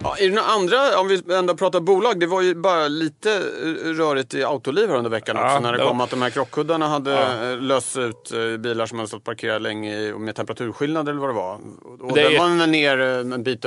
Ja, 0.03 0.17
är 0.19 0.29
det 0.29 0.35
några 0.35 0.49
andra, 0.49 1.01
om 1.01 1.09
vi 1.09 1.35
ändå 1.35 1.55
pratar 1.57 1.81
bolag, 1.81 2.21
det 2.21 2.27
var 2.27 2.43
ju 2.43 2.55
bara 2.55 2.89
lite 2.89 3.41
rörigt 3.85 4.35
i 4.35 4.45
Autoliv 4.45 4.89
här 4.89 4.97
under 4.97 5.11
veckan 5.11 5.37
Ja, 5.37 5.45
också 5.47 5.61
när 5.61 5.73
det 5.73 5.79
det 5.79 5.85
var- 5.85 5.91
kom 5.91 6.01
att 6.01 6.11
de 6.11 6.23
här 6.23 6.31
krockkuddarna 6.31 6.89
hade 6.89 7.11
Ja. 7.11 7.51
eh, 7.53 7.59
löst 7.61 7.97
ut 7.97 8.33
eh, 8.33 8.57
bilar 8.61 8.87
som 8.87 8.99
hade 8.99 9.09
stått 9.09 9.25
parkerade 9.25 9.59
länge 9.59 9.97
i- 9.99 10.13
med 10.13 10.35
temperaturskillnader 10.37 11.13
eller 11.13 11.21
vad 11.21 11.31
det 11.31 11.35
var. 11.35 11.55
Och 12.01 12.15
Det 12.15 12.21
är- 12.23 12.39
var 12.39 12.67
ner 12.67 13.01
eh, 13.01 13.35
en 13.35 13.43
bit, 13.43 13.65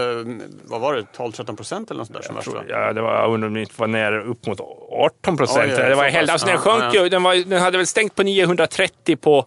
vad 0.63 0.81
var 0.81 0.93
det, 0.95 1.05
12-13 1.17 1.55
procent 1.55 1.91
eller 1.91 1.97
något 1.97 2.07
sånt 2.07 2.17
där 2.19 2.23
som 2.27 2.35
värst 2.35 2.47
va? 2.47 2.63
Ja, 2.67 2.93
det 2.93 3.01
var, 3.01 3.13
jag 3.13 3.33
undrar 3.33 3.47
om 3.47 3.53
det 3.53 3.59
inte 3.61 3.73
var 3.77 3.87
ner 3.87 4.19
upp 4.19 4.47
mot 4.47 4.59
18 4.91 5.37
procent. 5.37 5.71
Oj, 5.77 5.89
det 5.89 5.95
var 5.95 6.03
helt, 6.03 6.31
alltså 6.31 6.47
den 6.47 6.55
Ja, 6.55 6.61
sjönk 6.61 6.83
ja, 6.83 6.89
ja. 6.93 7.03
ju. 7.03 7.09
Den, 7.09 7.23
var, 7.23 7.35
den 7.35 7.61
hade 7.61 7.77
väl 7.77 7.87
stängt 7.87 8.15
på 8.15 8.23
930 8.23 9.15
på 9.15 9.45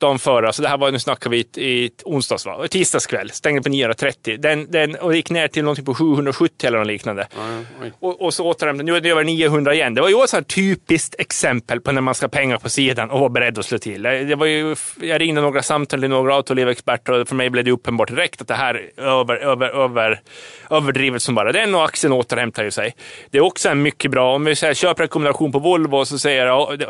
dagen 0.00 0.18
före. 0.18 0.52
Så 0.52 0.62
det 0.62 0.68
här 0.68 0.78
var, 0.78 0.90
nu 0.90 0.98
snackar 0.98 1.30
vi 1.30 1.38
i, 1.56 1.90
onsdags, 2.04 2.46
va? 2.46 2.68
tisdagskväll. 2.68 3.30
Stängde 3.30 3.62
på 3.62 3.68
930. 3.68 4.36
Den, 4.38 4.70
den 4.70 4.94
och 4.94 5.16
gick 5.16 5.30
ner 5.30 5.48
till 5.48 5.64
någonting 5.64 5.84
på 5.84 5.94
770 5.94 6.66
eller 6.66 6.78
något 6.78 6.86
liknande. 6.86 7.28
Oj. 7.82 7.92
Och, 8.00 8.22
och 8.22 8.34
så 8.34 8.46
återhämtade 8.46 8.84
Nu 8.84 8.96
är 8.96 9.00
det 9.00 9.10
över 9.10 9.24
900 9.24 9.74
igen. 9.74 9.94
Det 9.94 10.00
var 10.00 10.08
ju 10.08 10.14
också 10.14 10.38
ett 10.38 10.48
typiskt 10.48 11.14
exempel 11.18 11.80
på 11.80 11.92
när 11.92 12.00
man 12.00 12.14
ska 12.14 12.28
pengar 12.28 12.58
på 12.58 12.68
sidan 12.68 13.10
och 13.10 13.20
vara 13.20 13.28
beredd 13.28 13.58
att 13.58 13.64
slå 13.64 13.78
till. 13.78 14.02
Det 14.02 14.34
var 14.34 14.46
ju, 14.46 14.76
jag 15.00 15.20
ringde 15.20 15.40
några 15.40 15.62
samtal 15.62 16.00
till 16.00 16.10
några 16.10 16.34
autolivexperter 16.34 17.12
och 17.12 17.28
för 17.28 17.34
mig 17.34 17.50
blev 17.50 17.64
det 17.64 17.70
uppenbart 17.70 18.08
direkt 18.08 18.40
att 18.40 18.48
det 18.48 18.54
här 18.54 18.74
är 18.74 19.02
över, 19.02 19.36
över, 19.36 19.68
över, 19.68 20.20
överdrivet 20.70 21.22
som 21.22 21.34
bara 21.34 21.52
den 21.52 21.74
och 21.74 21.84
aktien 21.84 22.12
återhämtar 22.12 22.64
ju 22.64 22.70
sig. 22.70 22.94
Det 23.30 23.38
är 23.38 23.42
också 23.42 23.68
en 23.68 23.82
mycket 23.82 24.10
bra, 24.10 24.34
om 24.34 24.44
vi 24.44 24.56
säger 24.56 24.74
köprekommendation 24.74 25.52
på 25.52 25.58
Volvo 25.58 26.04
så 26.04 26.18
säger 26.18 26.46
jag, 26.46 26.82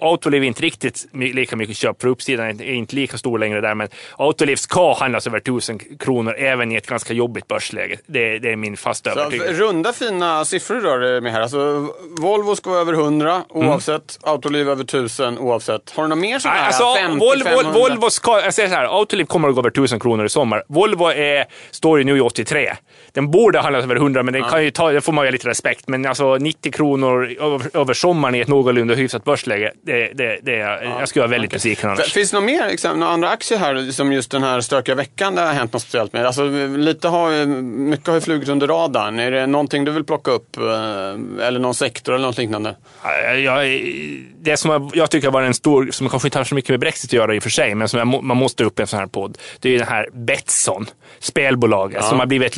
Autoliv 0.00 0.42
är 0.42 0.46
inte 0.46 0.62
riktigt 0.62 1.06
lika 1.12 1.56
mycket 1.56 1.76
köp 1.76 2.00
för 2.00 2.08
uppsidan 2.08 2.46
är 2.60 2.74
inte 2.74 2.96
lika 2.96 3.18
stor 3.18 3.38
längre 3.38 3.60
där, 3.60 3.74
men 3.74 3.88
Autoliv 4.18 4.56
ska 4.56 4.94
handlas 4.94 5.26
över 5.26 5.38
1000 5.38 5.78
kronor 5.98 6.34
även 6.38 6.72
i 6.72 6.76
ett 6.76 6.86
ganska 6.86 7.12
jobbigt 7.14 7.48
börsläge. 7.48 7.96
Det, 8.06 8.38
det 8.38 8.52
är 8.52 8.56
min 8.56 8.76
fasta 8.76 9.10
övertygelse. 9.10 9.52
runda 9.52 9.92
fina 9.92 10.44
siffror 10.44 10.80
rör 10.80 10.98
det 11.00 11.20
med 11.20 11.32
här. 11.32 11.40
Alltså, 11.40 11.88
Volvo 12.20 12.56
ska 12.56 12.70
vara 12.70 12.80
över 12.80 12.92
100 12.92 13.42
oavsett, 13.48 14.18
Autoliv 14.22 14.68
över 14.68 14.84
1000 14.84 15.38
oavsett. 15.38 15.92
Har 15.96 16.02
du 16.02 16.08
något 16.08 16.18
mer 16.18 16.38
sådana 16.38 16.58
här? 16.58 16.66
alltså, 16.66 16.94
50, 16.94 17.18
Volvo, 17.18 17.44
500? 17.44 17.72
Volvo 17.72 18.10
ska, 18.10 18.40
jag 18.40 18.54
säger 18.54 18.68
så 18.68 18.74
här, 18.74 18.98
Autoliv 18.98 19.24
kommer 19.24 19.48
att 19.48 19.54
gå 19.54 19.60
över 19.60 19.70
1000 19.70 20.00
kronor 20.00 20.24
i 20.24 20.28
sommar. 20.28 20.64
Volvo 20.68 21.06
är, 21.06 21.44
står 21.70 21.98
ju 21.98 22.04
nu 22.04 22.16
i 22.16 22.20
83. 22.20 22.72
Den 23.12 23.30
borde 23.30 23.58
handlas 23.60 23.84
över 23.84 23.96
100, 23.96 24.22
men 24.22 24.34
den 24.34 24.42
kan 24.42 24.64
ju 24.64 24.70
ta, 24.70 24.92
det 24.92 25.00
får 25.00 25.12
man 25.12 25.24
ju 25.24 25.30
lite 25.30 25.48
respekt. 25.48 25.88
Men 25.88 26.06
alltså 26.06 26.36
90 26.36 26.72
kronor 26.72 27.36
över, 27.40 27.76
över 27.76 27.94
sommaren 27.94 28.34
i 28.34 28.40
ett 28.40 28.48
någorlunda 28.48 28.94
hyfsat 28.94 29.24
börsläge, 29.24 29.72
det, 29.82 30.12
det, 30.14 30.38
det, 30.42 30.56
jag 30.98 31.08
skulle 31.08 31.22
vara 31.22 31.30
väldigt 31.30 31.50
besviken 31.50 31.90
annars. 31.90 32.12
Finns 32.12 32.30
det 32.30 32.36
mer, 32.44 32.62
exempel, 32.62 32.98
några 32.98 33.12
andra 33.12 33.28
aktier 33.28 33.58
här 33.58 33.90
som 33.92 34.12
just 34.12 34.30
den 34.30 34.42
här 34.42 34.60
stökiga 34.60 34.94
veckan 34.94 35.34
det 35.34 35.40
har 35.40 35.52
hänt 35.52 35.72
något 35.72 35.82
speciellt 35.82 36.12
med? 36.12 36.26
Alltså, 36.26 36.44
lite 36.76 37.08
har, 37.08 37.46
mycket 37.46 38.06
har 38.06 38.14
ju 38.14 38.20
flugit 38.20 38.48
under 38.48 38.66
radarn. 38.66 39.18
Är 39.18 39.30
det 39.30 39.46
någonting 39.46 39.84
du 39.84 39.90
vill 39.90 40.04
plocka 40.04 40.30
upp? 40.30 40.56
eh, 40.56 41.46
Eller 41.46 41.58
någon 41.58 41.74
sektor 41.74 42.14
eller 42.14 42.26
något 42.26 42.38
liknande? 42.38 42.76
Jag, 43.44 43.82
det 44.40 44.56
som 44.56 44.90
jag, 44.94 45.10
tycker 45.10 45.30
var 45.30 45.42
en 45.42 45.54
stor, 45.54 45.88
som 45.90 46.08
kanske 46.08 46.28
inte 46.28 46.38
har 46.38 46.44
så 46.44 46.54
mycket 46.54 46.70
med 46.70 46.80
Brexit 46.80 47.08
att 47.08 47.12
göra 47.12 47.34
i 47.34 47.38
och 47.38 47.42
för 47.42 47.50
sig, 47.50 47.74
men 47.74 47.88
som 47.88 47.98
jag, 47.98 48.24
man 48.24 48.36
måste 48.36 48.64
upp 48.64 48.78
i 48.78 48.82
en 48.82 48.86
sån 48.86 48.98
här 48.98 49.06
podd, 49.06 49.38
det 49.60 49.68
är 49.68 49.72
ju 49.72 49.78
den 49.78 49.88
här 49.88 50.08
Betsson, 50.12 50.86
spelbolaget, 51.18 52.04
som 52.04 52.18
har 52.18 52.26
blivit, 52.26 52.56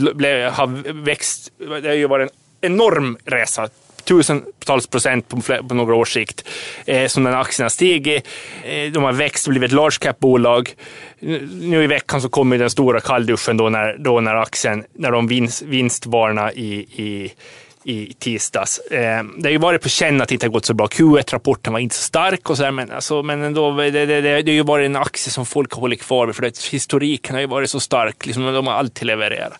har 0.52 1.02
växt, 1.04 1.52
det 1.82 1.88
har 1.88 1.94
ju 1.94 2.06
varit 2.06 2.30
en 2.30 2.72
enorm 2.72 3.18
resa 3.24 3.68
tusentals 4.06 4.86
procent 4.86 5.28
på, 5.28 5.40
på 5.68 5.74
några 5.74 5.94
års 5.94 6.12
sikt 6.12 6.48
eh, 6.86 7.06
som 7.06 7.24
den 7.24 7.34
aktien 7.34 7.64
har 7.64 7.70
stigit. 7.70 8.28
Eh, 8.64 8.92
de 8.92 9.02
har 9.02 9.12
växt 9.12 9.46
och 9.46 9.50
blivit 9.50 9.70
ett 9.70 9.74
large 9.74 9.98
cap-bolag. 10.00 10.74
Nu 11.60 11.84
i 11.84 11.86
veckan 11.86 12.20
så 12.20 12.28
kommer 12.28 12.58
den 12.58 12.70
stora 12.70 13.00
kallduschen 13.00 13.56
då 13.56 13.68
när, 13.68 13.96
då 13.98 14.20
när 14.20 14.34
aktien, 14.34 14.84
när 14.92 15.10
de 15.10 15.26
vinst, 15.26 15.62
vinstvarna 15.62 16.52
i, 16.52 16.74
i 16.76 17.32
i 17.86 18.14
tisdags. 18.18 18.78
Eh, 18.78 19.24
det 19.36 19.48
har 19.48 19.52
ju 19.52 19.58
varit 19.58 19.82
på 19.82 19.88
känn 19.88 20.20
att 20.20 20.28
det 20.28 20.34
inte 20.34 20.46
har 20.46 20.52
gått 20.52 20.64
så 20.64 20.74
bra. 20.74 20.86
Q1-rapporten 20.86 21.72
var 21.72 21.80
inte 21.80 21.94
så 21.94 22.02
stark 22.02 22.50
och 22.50 22.56
så 22.56 22.70
men, 22.70 22.90
alltså, 22.90 23.22
men 23.22 23.42
ändå, 23.42 23.72
det, 23.72 23.90
det, 23.90 24.06
det, 24.06 24.20
det 24.20 24.50
har 24.50 24.54
ju 24.54 24.62
varit 24.62 24.86
en 24.86 24.96
aktie 24.96 25.30
som 25.32 25.46
folk 25.46 25.72
har 25.72 25.80
hållit 25.80 26.02
kvar 26.02 26.26
vid, 26.26 26.34
för 26.34 26.42
det, 26.42 26.68
historiken 26.72 27.34
har 27.34 27.40
ju 27.40 27.46
varit 27.46 27.70
så 27.70 27.80
stark. 27.80 28.26
Liksom, 28.26 28.52
de 28.52 28.66
har 28.66 28.74
alltid 28.74 29.06
levererat. 29.06 29.52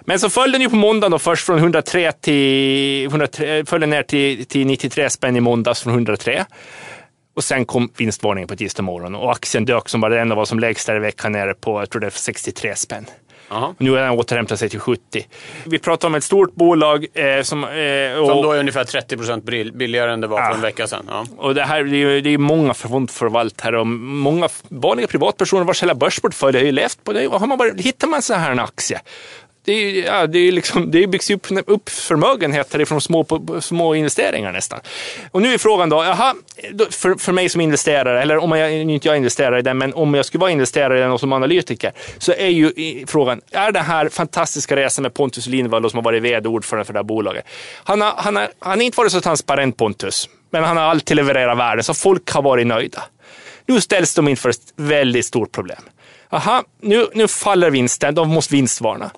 Men 0.00 0.18
så 0.18 0.30
föll 0.30 0.52
den 0.52 0.60
ju 0.60 0.70
på 0.70 0.76
måndagen 0.76 1.10
då, 1.10 1.18
först 1.18 1.46
från 1.46 1.58
103 1.58 2.12
till, 2.12 3.04
103, 3.04 3.64
föll 3.64 3.80
den 3.80 3.90
ner 3.90 4.02
till, 4.02 4.46
till 4.46 4.66
93 4.66 5.10
spänn 5.10 5.36
i 5.36 5.40
måndags 5.40 5.82
från 5.82 5.92
103. 5.92 6.44
Och 7.36 7.44
sen 7.44 7.64
kom 7.64 7.92
vinstvarningen 7.96 8.48
på 8.48 8.56
tisdag 8.56 8.82
morgon 8.82 9.14
och 9.14 9.32
aktien 9.32 9.64
dök 9.64 9.88
som 9.88 10.00
bara 10.00 10.14
den 10.14 10.28
var 10.28 10.44
som 10.44 10.58
lägst 10.60 10.86
där 10.86 10.96
i 10.96 10.98
veckan 10.98 11.32
nere 11.32 11.54
på, 11.54 11.80
jag 11.80 11.90
tror 11.90 12.00
det 12.00 12.06
är 12.06 12.10
63 12.10 12.76
spänn. 12.76 13.06
Jaha. 13.50 13.74
Nu 13.78 13.90
har 13.90 13.98
den 13.98 14.10
återhämtat 14.10 14.58
sig 14.58 14.68
till 14.68 14.80
70. 14.80 15.26
Vi 15.64 15.78
pratar 15.78 16.08
om 16.08 16.14
ett 16.14 16.24
stort 16.24 16.54
bolag 16.54 17.06
eh, 17.14 17.42
som... 17.42 17.64
Eh, 17.64 18.18
och, 18.20 18.28
Som 18.28 18.42
då 18.42 18.52
är 18.52 18.58
ungefär 18.58 18.84
30 18.84 19.16
procent 19.16 19.44
billigare 19.74 20.12
än 20.12 20.20
det 20.20 20.26
var 20.26 20.36
för 20.38 20.44
Ja. 20.44 20.54
en 20.54 20.60
vecka 20.60 20.86
sedan. 20.86 21.04
Ja. 21.08 21.26
och 21.36 21.54
det 21.54 21.62
här 21.64 21.84
det 21.84 21.96
är 21.96 22.20
det 22.20 22.30
är 22.30 22.38
många 22.38 22.74
fondförvaltare 22.74 23.80
och 23.80 23.86
många 23.86 24.48
vanliga 24.68 25.06
privatpersoner 25.06 25.64
vars 25.64 25.82
hela 25.82 25.94
börsportfölj 25.94 26.58
har 26.58 26.64
ju 26.64 26.72
levt 26.72 27.04
på 27.04 27.12
det. 27.12 27.26
Har 27.26 27.46
man 27.46 27.58
bara, 27.58 27.70
hittar 27.76 28.08
man 28.08 28.22
så 28.22 28.34
här 28.34 28.50
en 28.50 28.58
aktie 28.60 29.00
det, 29.70 30.00
är, 30.00 30.04
ja, 30.04 30.26
det, 30.26 30.38
är 30.38 30.52
liksom, 30.52 30.90
det 30.90 31.06
byggs 31.06 31.30
ju 31.30 31.34
upp, 31.34 31.46
upp 31.66 31.88
förmögenheter 31.88 32.84
från 32.84 33.00
små, 33.00 33.26
små 33.60 33.94
investeringar 33.94 34.52
nästan. 34.52 34.80
Och 35.30 35.42
nu 35.42 35.54
är 35.54 35.58
frågan 35.58 35.88
då, 35.88 36.02
aha, 36.02 36.34
för, 36.90 37.14
för 37.14 37.32
mig 37.32 37.48
som 37.48 37.60
investerare, 37.60 38.22
eller 38.22 38.36
om 38.36 38.52
jag 38.52 38.72
inte 38.72 39.08
jag 39.08 39.16
investerar 39.16 39.58
i 39.58 39.62
den, 39.62 39.78
men 39.78 39.94
om 39.94 40.14
jag 40.14 40.24
skulle 40.24 40.40
vara 40.40 40.50
investerare 40.50 40.98
i 40.98 41.00
den 41.00 41.10
och 41.10 41.20
som 41.20 41.32
analytiker, 41.32 41.92
så 42.18 42.32
är 42.32 42.48
ju 42.48 42.72
frågan, 43.06 43.40
är 43.50 43.72
det 43.72 43.80
här 43.80 44.08
fantastiska 44.08 44.76
resan 44.76 45.02
med 45.02 45.14
Pontus 45.14 45.46
Lindvall 45.46 45.90
som 45.90 45.96
har 45.96 46.04
varit 46.04 46.22
vd-ordförande 46.22 46.84
för 46.84 46.92
det 46.92 46.98
här 46.98 47.04
bolaget? 47.04 47.44
Han 47.84 48.00
har, 48.00 48.14
han, 48.16 48.36
har, 48.36 48.48
han 48.58 48.78
har 48.78 48.84
inte 48.84 48.96
varit 48.96 49.12
så 49.12 49.20
transparent 49.20 49.76
Pontus, 49.76 50.28
men 50.50 50.64
han 50.64 50.76
har 50.76 50.84
alltid 50.84 51.16
levererat 51.16 51.58
värde, 51.58 51.82
så 51.82 51.94
folk 51.94 52.30
har 52.30 52.42
varit 52.42 52.66
nöjda. 52.66 53.02
Nu 53.66 53.80
ställs 53.80 54.14
de 54.14 54.28
inför 54.28 54.48
ett 54.48 54.72
väldigt 54.76 55.26
stort 55.26 55.52
problem. 55.52 55.82
Aha, 56.32 56.64
nu, 56.80 57.06
nu 57.14 57.28
faller 57.28 57.70
vinsten, 57.70 58.14
de 58.14 58.28
måste 58.28 58.54
vinstvarna. 58.54 59.10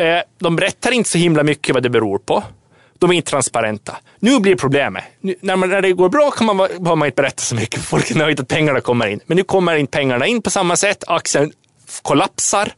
Eh, 0.00 0.22
de 0.38 0.56
berättar 0.56 0.92
inte 0.92 1.10
så 1.10 1.18
himla 1.18 1.42
mycket 1.42 1.74
vad 1.74 1.82
det 1.82 1.90
beror 1.90 2.18
på. 2.18 2.42
De 2.98 3.10
är 3.10 3.14
inte 3.14 3.30
transparenta. 3.30 3.96
Nu 4.18 4.40
blir 4.40 4.56
problemet. 4.56 5.04
Nu, 5.20 5.34
när, 5.40 5.56
man, 5.56 5.68
när 5.68 5.82
det 5.82 5.92
går 5.92 6.08
bra 6.08 6.30
kan 6.30 6.46
man, 6.46 6.56
behöver 6.56 6.96
man 6.96 7.06
inte 7.06 7.22
berätta 7.22 7.42
så 7.42 7.54
mycket. 7.54 7.80
Folk 7.84 8.10
är 8.10 8.14
nöjda 8.14 8.42
att 8.42 8.48
pengarna 8.48 8.80
kommer 8.80 9.06
in. 9.06 9.20
Men 9.26 9.36
nu 9.36 9.44
kommer 9.44 9.76
inte 9.76 9.90
pengarna 9.90 10.26
in 10.26 10.42
på 10.42 10.50
samma 10.50 10.76
sätt. 10.76 11.04
Aktien 11.06 11.52
kollapsar 12.02 12.72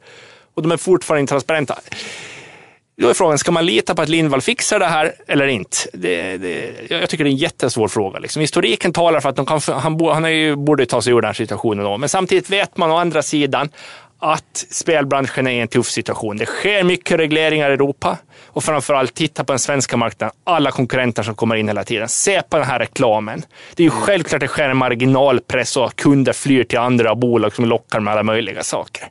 och 0.54 0.62
de 0.62 0.72
är 0.72 0.76
fortfarande 0.76 1.20
inte 1.20 1.30
transparenta. 1.30 1.78
Då 2.96 3.08
är 3.08 3.14
frågan, 3.14 3.38
ska 3.38 3.52
man 3.52 3.66
lita 3.66 3.94
på 3.94 4.02
att 4.02 4.08
Lindvall 4.08 4.40
fixar 4.40 4.78
det 4.78 4.86
här 4.86 5.14
eller 5.28 5.46
inte? 5.46 5.76
Det, 5.92 6.36
det, 6.36 6.74
jag 6.88 7.08
tycker 7.10 7.24
det 7.24 7.30
är 7.30 7.32
en 7.32 7.36
jättesvår 7.36 7.88
fråga. 7.88 8.18
Liksom. 8.18 8.40
Historiken 8.40 8.92
talar 8.92 9.20
för 9.20 9.28
att 9.28 9.36
de 9.36 9.46
kan, 9.46 9.60
han, 9.66 10.00
han 10.00 10.24
är 10.24 10.28
ju, 10.28 10.56
borde 10.56 10.86
ta 10.86 11.02
sig 11.02 11.12
ur 11.12 11.20
den 11.20 11.28
här 11.28 11.32
situationen. 11.32 11.84
Då. 11.84 11.98
Men 11.98 12.08
samtidigt 12.08 12.50
vet 12.50 12.76
man 12.76 12.90
å 12.90 12.96
andra 12.96 13.22
sidan 13.22 13.68
att 14.22 14.66
spelbranschen 14.70 15.46
är 15.46 15.50
i 15.50 15.60
en 15.60 15.68
tuff 15.68 15.90
situation. 15.90 16.36
Det 16.36 16.46
sker 16.46 16.84
mycket 16.84 17.18
regleringar 17.18 17.70
i 17.70 17.72
Europa 17.72 18.18
och 18.46 18.64
framförallt 18.64 19.14
titta 19.14 19.44
på 19.44 19.52
den 19.52 19.58
svenska 19.58 19.96
marknaden. 19.96 20.36
Alla 20.44 20.70
konkurrenter 20.70 21.22
som 21.22 21.34
kommer 21.34 21.56
in 21.56 21.68
hela 21.68 21.84
tiden. 21.84 22.08
Se 22.08 22.42
på 22.42 22.56
den 22.56 22.66
här 22.66 22.78
reklamen. 22.78 23.42
Det 23.74 23.82
är 23.82 23.84
ju 23.84 23.90
självklart 23.90 24.42
att 24.42 24.48
det 24.48 24.48
sker 24.48 24.68
en 24.68 24.76
marginalpress 24.76 25.76
och 25.76 25.96
kunder 25.96 26.32
flyr 26.32 26.64
till 26.64 26.78
andra 26.78 27.14
bolag 27.14 27.54
som 27.54 27.64
lockar 27.64 28.00
med 28.00 28.12
alla 28.12 28.22
möjliga 28.22 28.62
saker. 28.62 29.08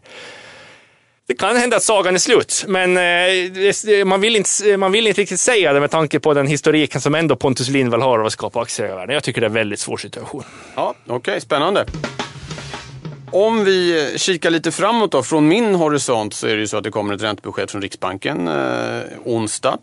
Det 1.28 1.34
kan 1.34 1.58
hända 1.58 1.78
att 1.78 1.84
sagan 1.84 2.16
är 2.16 2.20
slut, 2.20 2.66
men 2.68 2.98
eh, 2.98 4.06
man, 4.06 4.22
vill 4.22 4.36
inte, 4.36 4.78
man 4.78 4.92
vill 4.92 5.08
inte 5.08 5.22
riktigt 5.22 5.40
säga 5.40 5.74
det 5.74 5.80
med 5.80 5.92
tanke 5.92 6.20
på 6.20 6.34
den 6.34 6.48
historiken 6.48 7.02
som 7.02 7.16
ändå 7.16 7.36
Pontus 7.36 7.70
Lindvall 7.70 8.02
har 8.02 8.20
av 8.20 8.26
att 8.26 8.34
skapa 8.34 8.62
aktier 8.62 8.88
i 8.88 8.92
världen. 8.92 9.14
Jag 9.14 9.24
tycker 9.24 9.42
det 9.42 9.46
är 9.46 9.50
en 9.50 9.54
väldigt 9.54 9.80
svår 9.80 9.98
situation. 9.98 10.44
Ja, 10.76 10.96
Okej, 11.08 11.42
spännande 11.42 11.86
om 13.32 13.66
vi 13.66 14.14
kikar 14.18 14.50
lite 14.50 14.72
framåt 14.72 15.12
då, 15.12 15.24
från 15.24 15.48
min 15.48 15.76
horisont 15.76 16.34
så 16.34 16.48
är 16.48 16.56
det 16.56 16.60
ju 16.60 16.68
så 16.68 16.78
att 16.78 16.84
det 16.84 16.92
kommer 16.92 17.14
ett 17.14 17.24
räntebesked 17.24 17.70
från 17.70 17.82
Riksbanken 17.82 18.48
eh, 18.48 19.02
onsdag. 19.26 19.78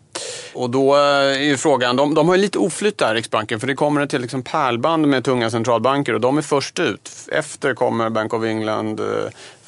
Och 0.53 0.69
då 0.69 0.95
eh, 0.95 1.01
är 1.01 1.43
ju 1.43 1.57
frågan, 1.57 1.95
de, 1.95 2.13
de 2.13 2.27
har 2.27 2.35
ju 2.35 2.41
lite 2.41 2.57
oflytt 2.57 2.97
där 2.97 3.15
Riksbanken 3.15 3.59
för 3.59 3.67
det 3.67 3.75
kommer 3.75 4.01
ett 4.01 4.13
liksom 4.13 4.43
pärlband 4.43 5.07
med 5.07 5.23
tunga 5.23 5.49
centralbanker 5.49 6.13
och 6.13 6.21
de 6.21 6.37
är 6.37 6.41
först 6.41 6.79
ut. 6.79 7.11
Efter 7.31 7.73
kommer 7.73 8.09
Bank 8.09 8.33
of 8.33 8.43
England, 8.43 8.99
eh, 8.99 9.05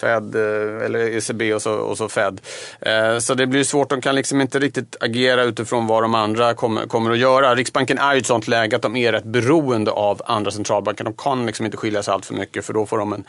Fed, 0.02 0.36
eh, 0.36 0.86
eller 0.86 1.18
ECB 1.18 1.54
och 1.54 1.62
så, 1.62 1.74
och 1.74 1.98
så 1.98 2.10
Fed. 2.10 2.42
Eh, 2.82 3.18
så 3.20 3.34
det 3.34 3.48
blir 3.48 3.64
svårt, 3.64 3.90
de 3.90 4.02
kan 4.02 4.16
liksom 4.16 4.42
inte 4.42 4.60
riktigt 4.60 4.96
agera 5.00 5.44
utifrån 5.44 5.88
vad 5.88 6.04
de 6.04 6.16
andra 6.16 6.54
kommer, 6.54 6.88
kommer 6.88 7.12
att 7.12 7.18
göra. 7.18 7.56
Riksbanken 7.56 7.98
är 7.98 8.16
i 8.16 8.18
ett 8.18 8.26
sånt 8.26 8.48
läge 8.48 8.76
att 8.76 8.82
de 8.82 8.96
är 8.96 9.12
rätt 9.12 9.24
beroende 9.24 9.92
av 9.92 10.22
andra 10.26 10.52
centralbanker. 10.52 11.04
De 11.04 11.14
kan 11.14 11.46
liksom 11.46 11.66
inte 11.66 11.78
skilja 11.78 12.04
sig 12.04 12.14
allt 12.14 12.26
för 12.26 12.34
mycket 12.34 12.66
för 12.66 12.74
då 12.74 12.86
får 12.86 12.98
de 12.98 13.14
en 13.14 13.24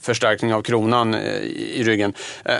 förstärkning 0.00 0.54
av 0.54 0.62
kronan 0.62 1.14
eh, 1.14 1.20
i 1.52 1.82
ryggen. 1.84 2.12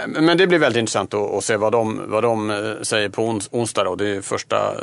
Men 0.06 0.38
det 0.38 0.46
blir 0.46 0.58
väldigt 0.58 0.80
intressant 0.80 1.14
att, 1.14 1.44
se 1.44 1.56
vad 1.56 1.72
de, 1.72 2.00
vad 2.06 2.22
de 2.22 2.76
säger 2.82 3.08
på 3.08 3.40
onsdag. 3.50 3.84
Då. 3.84 3.94
Det 3.94 4.08
är 4.08 4.20
första 4.20 4.74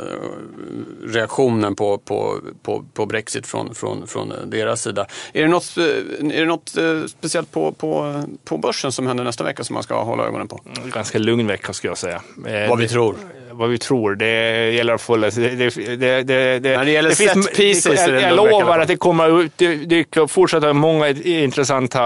reaktionen 1.04 1.74
på, 1.74 1.98
på, 1.98 2.40
på, 2.62 2.84
på 2.94 3.06
Brexit 3.06 3.46
från, 3.46 3.74
från, 3.74 4.06
från 4.06 4.32
deras 4.46 4.82
sida. 4.82 5.06
Är 5.32 5.42
det 5.42 5.48
något, 5.48 5.76
är 5.76 6.40
det 6.40 6.44
något 6.44 6.74
speciellt 7.10 7.52
på, 7.52 7.72
på, 7.72 8.22
på 8.44 8.58
börsen? 8.58 8.75
Börsen 8.76 8.92
som 8.92 9.06
händer 9.06 9.24
nästa 9.24 9.44
vecka 9.44 9.64
som 9.64 9.74
man 9.74 9.82
ska 9.82 10.02
hålla 10.02 10.24
ögonen 10.24 10.48
på? 10.48 10.60
Ganska 10.84 11.18
lugn 11.18 11.46
vecka 11.46 11.72
skulle 11.72 11.90
jag 11.90 11.98
säga. 11.98 12.22
Eh, 12.46 12.68
vad 12.68 12.78
vi 12.78 12.88
tror 12.88 13.16
vad 13.56 13.68
vi 13.68 13.78
tror. 13.78 14.14
Det 14.14 14.72
gäller 14.72 14.94
att 14.94 15.02
få... 15.02 15.16
Det, 15.16 15.30
det, 15.30 15.96
det, 15.96 16.22
det, 16.22 16.76
När 16.76 16.84
det 16.84 16.90
gäller 16.90 17.10
set 17.10 17.56
pieces 17.56 18.06
Jag, 18.06 18.22
jag 18.22 18.36
lovar 18.36 18.78
att 18.78 18.88
det 18.88 18.96
kommer 18.96 19.40
ut, 19.42 19.52
det, 19.56 19.76
det 19.76 20.30
fortsätta 20.30 20.72
många 20.72 21.08
intressanta... 21.08 22.02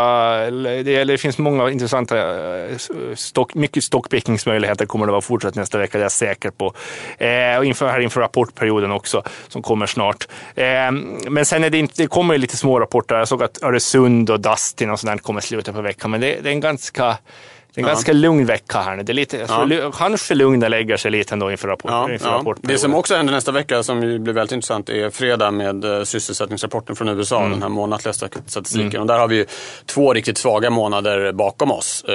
Det, 0.50 1.04
det 1.04 1.19
finns 1.19 1.38
många 1.38 1.71
intressanta, 1.71 2.19
eh, 2.19 2.76
stock, 3.14 3.54
mycket 3.54 3.85
stockpickningsmöjligheter 3.85 4.87
kommer 4.87 5.07
det 5.07 5.12
vara 5.12 5.21
fortsatt 5.21 5.54
nästa 5.54 5.78
vecka, 5.78 5.99
det 5.99 6.02
är 6.02 6.04
jag 6.04 6.12
säker 6.12 6.50
på. 6.50 6.75
Eh, 7.19 7.59
och 7.59 7.64
inför, 7.64 7.88
här 7.88 8.00
inför 8.00 8.21
rapportperioden 8.21 8.92
också, 8.92 9.23
som 9.49 9.62
kommer 9.62 9.87
snart. 9.87 10.28
Eh, 10.54 10.64
men 11.30 11.45
sen 11.45 11.64
är 11.64 11.71
det, 11.71 11.78
inte, 11.78 12.02
det 12.02 12.07
kommer 12.07 12.38
lite 12.38 12.57
små 12.57 12.80
rapporter. 12.80 13.14
Jag 13.19 13.28
såg 13.28 13.42
att 13.42 13.62
Öresund 13.62 14.30
och 14.30 14.40
Dustin 14.40 14.90
och 14.90 15.00
sånt 15.00 15.23
kommer 15.23 15.40
sluta 15.40 15.73
på 15.73 15.80
veckan, 15.80 16.11
men 16.11 16.21
det, 16.21 16.40
det 16.42 16.49
är 16.49 16.52
en 16.52 16.61
ganska 16.61 17.16
det 17.74 17.80
är 17.80 17.82
en 17.82 17.88
ja. 17.88 17.94
ganska 17.94 18.12
lugn 18.12 18.46
vecka 18.46 18.80
här 18.80 18.96
nu. 18.96 19.02
Det 19.02 19.12
är 19.12 19.14
lite, 19.14 19.46
ja. 19.48 19.92
Kanske 19.98 20.34
lugna 20.34 20.68
lägger 20.68 20.96
sig 20.96 21.10
lite 21.10 21.34
ändå 21.34 21.50
inför, 21.50 21.68
rapport, 21.68 21.90
ja, 21.90 22.12
inför 22.12 22.28
ja. 22.28 22.54
Det 22.62 22.78
som 22.78 22.94
också 22.94 23.14
händer 23.14 23.32
nästa 23.32 23.52
vecka 23.52 23.82
som 23.82 24.00
blir 24.00 24.32
väldigt 24.32 24.52
intressant 24.52 24.88
är 24.88 25.10
fredag 25.10 25.50
med 25.50 25.84
uh, 25.84 26.02
sysselsättningsrapporten 26.02 26.96
från 26.96 27.08
USA, 27.08 27.38
mm. 27.38 27.50
den 27.50 27.62
här 27.62 27.68
månatliga 27.68 28.12
statistiken. 28.12 28.88
Mm. 28.88 29.00
Och 29.00 29.06
där 29.06 29.18
har 29.18 29.28
vi 29.28 29.46
två 29.86 30.14
riktigt 30.14 30.38
svaga 30.38 30.70
månader 30.70 31.32
bakom 31.32 31.70
oss. 31.70 32.04
Uh, 32.08 32.14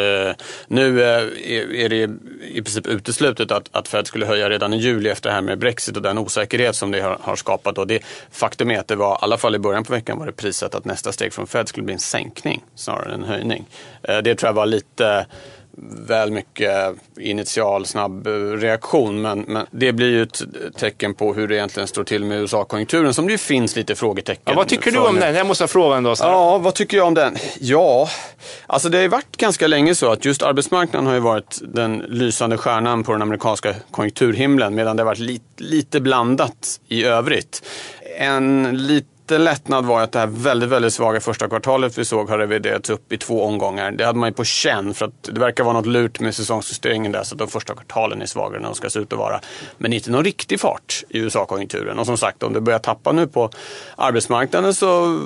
nu 0.67 0.97
uh, 0.97 1.05
är, 1.05 1.89
det 1.89 2.09
i 2.41 2.61
princip 2.61 2.87
uteslutet 2.87 3.51
att, 3.51 3.69
att 3.71 3.87
Fed 3.87 4.07
skulle 4.07 4.25
höja 4.25 4.49
redan 4.49 4.73
i 4.73 4.77
juli 4.77 5.09
efter 5.09 5.29
det 5.29 5.33
här 5.33 5.41
med 5.41 5.59
Brexit 5.59 5.95
och 5.97 6.03
den 6.03 6.17
osäkerhet 6.17 6.75
som 6.75 6.91
det 6.91 7.17
har, 7.21 7.35
skapat. 7.35 7.77
Och 7.77 7.87
det, 7.87 8.03
faktum 8.31 8.71
är 8.71 8.79
att 8.79 8.87
det 8.87 8.95
var, 8.95 9.13
i 9.13 9.17
alla 9.21 9.37
fall 9.37 9.55
i 9.55 9.59
början 9.59 9.83
på 9.83 9.93
veckan, 9.93 10.19
var 10.19 10.25
det 10.25 10.31
prisat 10.31 10.75
att 10.75 10.85
nästa 10.85 11.11
steg 11.11 11.33
från 11.33 11.47
Fed 11.47 11.67
skulle 11.67 11.83
bli 11.83 11.93
en 11.93 11.99
sänkning 11.99 12.63
snarare 12.75 13.13
än 13.13 13.23
en 13.23 13.29
höjning. 13.29 13.65
det 14.01 14.35
tror 14.35 14.47
jag 14.47 14.53
var 14.53 14.65
lite 14.65 15.25
väl 16.07 16.31
mycket 16.31 16.95
initial 17.19 17.85
snabb 17.85 18.27
reaktion. 18.57 19.21
Men, 19.21 19.41
men, 19.47 19.65
det 19.71 19.93
blir 19.93 20.09
ju 20.09 20.23
ett 20.23 20.41
tecken 20.77 21.13
på 21.13 21.33
hur 21.33 21.47
det 21.47 21.55
egentligen 21.55 21.87
står 21.87 22.03
till 22.03 22.25
med 22.25 22.41
USA-konjunkturen 22.41 23.13
som 23.13 23.25
det 23.25 23.31
ju 23.31 23.37
finns 23.37 23.75
lite 23.75 23.95
frågetecken. 23.95 24.43
Ja, 24.45 24.53
vad 24.53 24.67
tycker 24.67 24.91
du 24.91 24.99
om 24.99 25.15
den? 25.19 25.35
Jag 25.35 25.47
måste 25.47 25.67
fråga 25.67 25.95
ändå. 25.95 26.15
Ja, 26.19 26.57
vad 26.57 26.73
tycker 26.73 26.97
jag 26.97 27.07
om 27.07 27.13
den? 27.13 27.35
Ja, 27.59 28.09
alltså 28.67 28.89
det 28.89 28.97
har 28.97 29.01
ju 29.01 29.07
varit 29.07 29.37
ganska 29.37 29.67
länge 29.67 29.95
så 29.95 30.11
att 30.11 30.25
just 30.25 30.43
arbetsmarknaden 30.43 31.07
har 31.07 31.13
ju 31.13 31.19
varit 31.19 31.61
den 31.61 31.97
lysande 31.97 32.57
stjärnan 32.57 33.03
på 33.03 33.11
den 33.11 33.21
amerikanska 33.21 33.75
konjunkturhimlen 33.91 34.75
medan 34.75 34.95
det 34.95 35.03
har 35.03 35.05
varit 35.05 35.19
lite, 35.19 35.45
lite 35.57 35.99
blandat 35.99 36.79
i 36.87 37.03
övrigt. 37.03 37.63
En 38.19 38.69
lite 38.87 39.14
lite 39.25 39.37
lättnad 39.37 39.85
var 39.85 40.01
att 40.01 40.11
det 40.11 40.19
här 40.19 40.27
väldigt, 40.27 40.69
väldigt 40.69 40.93
svaga 40.93 41.19
första 41.19 41.47
kvartalet 41.47 41.97
vi 41.97 42.05
såg 42.05 42.29
har 42.29 42.37
reviderats 42.37 42.89
upp 42.89 43.13
i 43.13 43.17
två 43.17 43.43
omgångar. 43.43 43.91
Det 43.91 44.05
hade 44.05 44.19
man 44.19 44.29
ju 44.29 44.33
på 44.33 44.43
känn 44.43 44.93
för 44.93 45.05
att 45.05 45.23
det 45.23 45.39
verkar 45.39 45.63
vara 45.63 45.73
något 45.73 45.85
lurt 45.85 46.19
med 46.19 46.35
säsongsjusteringen 46.35 47.11
där 47.11 47.23
så 47.23 47.35
att 47.35 47.39
de 47.39 47.47
första 47.47 47.73
kvartalen 47.73 48.21
är 48.21 48.25
svagare 48.25 48.57
än 48.57 48.63
de 48.63 48.75
ska 48.75 48.89
se 48.89 48.99
ut 48.99 49.13
att 49.13 49.19
vara. 49.19 49.39
Men 49.77 49.93
inte 49.93 50.11
någon 50.11 50.23
riktig 50.23 50.59
fart 50.59 51.03
i 51.09 51.19
USA-konjunkturen. 51.19 51.99
Och 51.99 52.05
som 52.05 52.17
sagt, 52.17 52.43
om 52.43 52.53
det 52.53 52.61
börjar 52.61 52.79
tappa 52.79 53.11
nu 53.11 53.27
på 53.27 53.49
arbetsmarknaden 53.95 54.73
så 54.73 55.19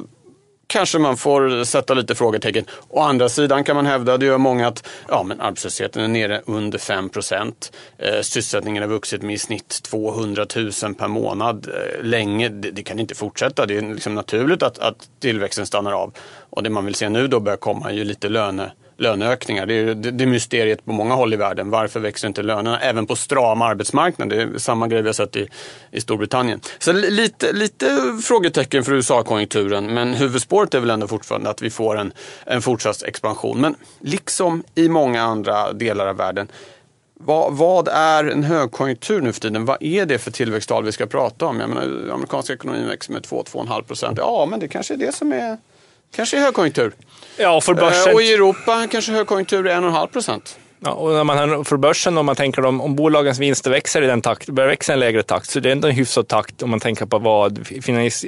kanske 0.69 0.99
man 0.99 1.17
får 1.17 1.63
sätta 1.63 1.93
lite 1.93 2.15
frågetecken. 2.15 2.65
Å 2.89 2.99
andra 2.99 3.29
sidan 3.29 3.63
kan 3.63 3.75
man 3.75 3.85
hävda, 3.85 4.17
det 4.17 4.25
gör 4.25 4.37
många, 4.37 4.67
att 4.67 4.87
ja, 5.07 5.23
men 5.23 5.41
arbetslösheten 5.41 6.03
är 6.03 6.07
nere 6.07 6.41
under 6.45 6.79
5 6.79 7.09
procent. 7.09 7.71
Eh, 7.97 8.21
sysselsättningen 8.21 8.83
har 8.83 8.89
vuxit 8.89 9.21
med 9.21 9.35
i 9.35 9.37
snitt 9.37 9.83
200 9.83 10.45
000 10.55 10.95
per 10.95 11.07
månad 11.07 11.67
eh, 11.67 12.03
länge. 12.03 12.49
Det, 12.49 12.71
det, 12.71 12.83
kan 12.83 12.99
inte 12.99 13.15
fortsätta. 13.15 13.65
Det 13.65 13.77
är 13.77 13.93
liksom 13.93 14.15
naturligt 14.15 14.63
att, 14.63 14.79
att 14.79 15.09
tillväxten 15.19 15.65
stannar 15.65 15.91
av. 15.91 16.13
Och 16.49 16.63
det 16.63 16.69
man 16.69 16.85
vill 16.85 16.95
se 16.95 17.09
nu 17.09 17.27
då 17.27 17.39
börjar 17.39 17.57
komma 17.57 17.89
är 17.89 17.93
ju 17.93 18.03
lite 18.03 18.29
löne 18.29 18.71
löneökningar. 18.99 19.65
Det 19.65 19.73
är, 19.73 19.95
det, 19.95 20.11
det 20.11 20.23
är 20.23 20.27
mysteriet 20.27 20.85
på 20.85 20.91
många 20.91 21.15
håll 21.15 21.33
i 21.33 21.37
världen. 21.37 21.69
Varför 21.69 21.99
växer 21.99 22.27
inte 22.27 22.41
lönerna? 22.41 22.79
Även 22.79 23.05
på 23.05 23.15
stram 23.15 23.61
arbetsmarknad. 23.61 24.29
Det 24.29 24.41
är 24.41 24.57
samma 24.57 24.87
grej 24.87 25.01
vi 25.01 25.07
har 25.07 25.13
sett 25.13 25.35
i, 25.35 25.47
i 25.91 26.01
Storbritannien. 26.01 26.61
Så 26.79 26.91
lite, 26.91 27.53
lite 27.53 28.17
frågetecken 28.23 28.83
för 28.83 28.93
USA-konjunkturen. 28.93 29.93
Men 29.93 30.13
huvudspåret 30.13 30.73
är 30.73 30.79
väl 30.79 30.89
ändå 30.89 31.07
fortfarande 31.07 31.49
att 31.49 31.61
vi 31.61 31.69
får 31.69 31.97
en, 31.97 32.13
en 32.45 32.61
fortsatt 32.61 33.03
expansion. 33.03 33.61
Men 33.61 33.75
liksom 33.99 34.63
i 34.75 34.89
många 34.89 35.21
andra 35.21 35.73
delar 35.73 36.07
av 36.07 36.17
världen 36.17 36.47
vad, 37.21 37.53
vad, 37.53 37.87
är 37.87 38.23
en 38.23 38.43
högkonjunktur 38.43 39.21
nu 39.21 39.33
för 39.33 39.41
tiden? 39.41 39.65
Vad 39.65 39.83
är 39.83 40.05
det 40.05 40.17
för 40.17 40.31
tillväxttal 40.31 40.83
vi 40.83 40.91
ska 40.91 41.05
prata 41.05 41.45
om? 41.45 41.59
Jag 41.59 41.69
menar, 41.69 42.13
amerikanska 42.13 42.53
ekonomin 42.53 42.87
växer 42.87 43.13
med 43.13 43.21
2-2,5 43.21 43.81
procent. 43.81 44.17
Ja, 44.17 44.47
men 44.49 44.59
det 44.59 44.67
kanske 44.67 44.93
är 44.93 44.97
det 44.97 45.15
som 45.15 45.33
är, 45.33 45.57
kanske 46.15 46.37
är 46.37 46.41
högkonjunktur. 46.41 46.93
Ja, 47.37 47.61
för 47.61 47.73
börsen. 47.73 48.09
Eh, 48.09 48.15
och 48.15 48.21
i 48.21 48.33
Europa 48.33 48.87
kanske 48.91 49.11
högkonjunktur 49.11 49.67
är 49.67 49.81
1,5 49.81 50.07
procent. 50.07 50.57
Ja, 50.81 50.91
och 50.91 51.13
när 51.13 51.23
man 51.23 51.65
för 51.65 51.77
börsen, 51.77 52.17
om 52.17 52.25
man 52.25 52.35
tänker 52.35 52.65
om, 52.65 52.81
om 52.81 52.95
bolagens 52.95 53.39
vinster 53.39 53.71
växer 53.71 54.01
i 54.01 54.07
den 54.07 54.21
takt, 54.21 54.49
börjar 54.49 54.69
växa 54.69 54.91
i 54.91 54.93
en 54.93 54.99
lägre 54.99 55.23
takt, 55.23 55.49
så 55.49 55.59
det 55.59 55.69
är 55.69 55.71
ändå 55.71 55.87
en 55.87 55.95
hyfsad 55.95 56.27
takt 56.27 56.63
om 56.63 56.69
man 56.69 56.79
tänker 56.79 57.05
på 57.05 57.19
vad 57.19 57.67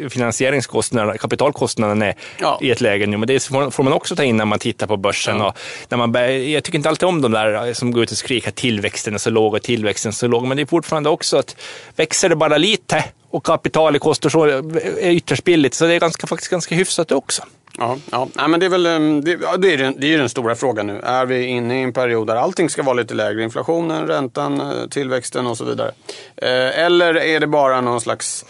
finansieringskostnaderna, 0.09 1.17
kapitalkostnaderna 1.17 2.05
är 2.05 2.15
ja. 2.39 2.59
i 2.61 2.71
ett 2.71 2.81
läge 2.81 3.07
nu. 3.07 3.17
Men 3.17 3.27
det 3.27 3.43
får 3.47 3.83
man 3.83 3.93
också 3.93 4.15
ta 4.15 4.23
in 4.23 4.37
när 4.37 4.45
man 4.45 4.59
tittar 4.59 4.87
på 4.87 4.97
börsen. 4.97 5.37
Ja. 5.37 5.47
Och 5.47 5.55
när 5.89 5.97
man, 5.97 6.13
jag 6.51 6.63
tycker 6.63 6.77
inte 6.77 6.89
alltid 6.89 7.07
om 7.07 7.21
de 7.21 7.31
där 7.31 7.73
som 7.73 7.91
går 7.91 8.03
ut 8.03 8.11
och 8.11 8.17
skriker 8.17 8.51
tillväxten 8.51 9.13
är 9.13 9.17
så 9.17 9.29
låg 9.29 9.53
och 9.53 9.61
tillväxten 9.61 10.09
är 10.09 10.13
så 10.13 10.27
låg, 10.27 10.47
men 10.47 10.57
det 10.57 10.63
är 10.63 10.67
fortfarande 10.67 11.09
också 11.09 11.37
att 11.37 11.55
växer 11.95 12.29
det 12.29 12.35
bara 12.35 12.57
lite 12.57 13.03
och 13.29 13.45
kapitalet 13.45 14.01
kostar 14.01 14.29
så 14.29 14.43
är 14.43 15.11
ytterst 15.11 15.43
billigt, 15.43 15.73
så 15.73 15.85
det 15.85 15.93
är 15.93 15.99
ganska, 15.99 16.27
faktiskt 16.27 16.51
ganska 16.51 16.75
hyfsat 16.75 17.11
också. 17.11 17.43
Ja, 17.81 17.97
ja. 18.11 18.27
Nej, 18.33 18.47
men 18.47 18.59
det 18.59 18.65
är 18.65 18.69
väl 18.69 18.85
ehm, 18.85 19.23
det, 19.23 19.35
det, 19.57 19.73
är 19.73 19.77
den, 19.77 19.95
det 19.97 20.13
är 20.13 20.17
den 20.17 20.29
stora 20.29 20.55
frågan 20.55 20.87
nu. 20.87 20.99
Är 21.03 21.25
vi 21.25 21.45
inne 21.45 21.79
i 21.79 21.83
en 21.83 21.93
period 21.93 22.27
där 22.27 22.35
allting 22.35 22.69
ska 22.69 22.83
vara 22.83 22.93
lite 22.93 23.13
lägre? 23.13 23.43
Inflationen, 23.43 24.07
räntan, 24.07 24.61
eh, 24.61 24.87
tillväxten 24.89 25.47
och 25.47 25.57
så 25.57 25.65
vidare. 25.65 25.91
Eh, 26.37 26.79
eller 26.79 27.17
är 27.17 27.39
det 27.39 27.47
bara 27.47 27.81
någon 27.81 28.01
slags 28.01 28.45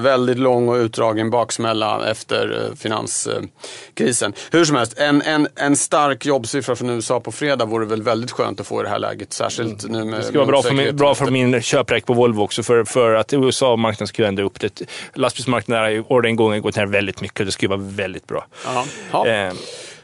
väldigt 0.00 0.38
lång 0.38 0.68
och 0.68 0.74
utdragen 0.74 1.30
baksmälla 1.30 2.10
efter 2.10 2.64
eh, 2.64 2.76
finanskrisen. 2.76 4.32
Hur 4.50 4.64
som 4.64 4.76
helst, 4.76 4.98
en, 4.98 5.22
en, 5.22 5.48
en 5.56 5.76
stark 5.76 6.26
jobbsiffra 6.26 6.76
från 6.76 6.90
USA 6.90 7.20
på 7.20 7.32
fredag 7.32 7.64
vore 7.64 7.86
väl 7.86 8.02
väldigt 8.02 8.30
skönt 8.30 8.60
att 8.60 8.66
få 8.66 8.80
i 8.80 8.82
det 8.82 8.88
här 8.88 8.98
läget. 8.98 9.32
Särskilt 9.32 9.84
mm. 9.84 10.00
nu 10.00 10.10
med 10.10 10.20
Det 10.20 10.24
skulle 10.24 10.38
vara 10.38 10.46
bra 10.46 10.62
för, 10.62 10.74
min, 10.74 10.96
bra 10.96 11.14
för 11.14 11.30
min 11.30 11.62
köpräck 11.62 12.06
på 12.06 12.14
Volvo 12.14 12.42
också. 12.42 12.62
För, 12.62 12.84
för 12.84 13.14
att 13.14 13.32
USA-marknaden 13.32 14.08
skulle 14.08 14.28
ändå 14.28 14.42
upp 14.42 14.60
det. 14.60 14.82
Lastbilsmarknaden 15.14 15.84
har 15.84 16.12
orderingången 16.12 16.62
gått 16.62 16.76
ner 16.76 16.86
väldigt 16.86 17.20
mycket. 17.20 17.46
Det 17.46 17.52
skulle 17.52 17.68
vara 17.68 17.80
väldigt 17.80 18.26
bra. 18.26 18.46
Aha. 18.66 19.26
Eh, 19.26 19.52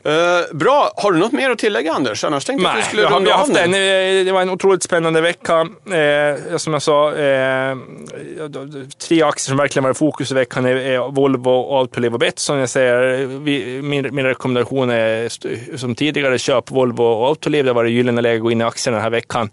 Uh, 0.06 0.56
bra, 0.56 0.90
har 0.96 1.12
du 1.12 1.18
något 1.18 1.32
mer 1.32 1.50
att 1.50 1.58
tillägga 1.58 1.92
Anders? 1.92 2.24
Annars 2.24 2.44
tänkte 2.44 2.64
jag 2.64 2.72
att 2.72 2.78
vi 2.78 2.82
skulle 2.82 3.10
runda 3.10 3.36
haft 3.36 3.56
en, 3.56 3.74
eh, 3.74 4.24
Det 4.24 4.32
var 4.32 4.42
en 4.42 4.50
otroligt 4.50 4.82
spännande 4.82 5.20
vecka. 5.20 5.68
Eh, 5.86 6.56
som 6.56 6.72
jag 6.72 6.82
sa, 6.82 7.14
eh, 7.14 7.76
tre 9.08 9.22
aktier 9.22 9.48
som 9.48 9.56
verkligen 9.56 9.84
var 9.84 9.90
i 9.90 9.94
fokus 9.94 10.30
i 10.30 10.34
veckan 10.34 10.66
är, 10.66 11.12
Volvo, 11.12 11.78
Autoliv 11.78 12.12
och 12.12 12.18
Betsson. 12.18 12.58
Jag 12.58 12.68
säger, 12.68 13.26
vi, 13.26 13.82
min, 13.82 14.14
min 14.14 14.24
rekommendation 14.26 14.90
är 14.90 15.76
som 15.76 15.94
tidigare, 15.94 16.38
köp 16.38 16.70
Volvo 16.70 17.02
och 17.02 17.28
Autoliv. 17.28 17.64
Det 17.64 17.72
var 17.72 17.84
det 17.84 17.90
gyllene 17.90 18.20
läge 18.20 18.36
att 18.36 18.42
gå 18.42 18.50
in 18.50 18.60
i 18.60 18.64
aktierna 18.64 18.96
den 18.96 19.02
här 19.02 19.10
veckan 19.10 19.50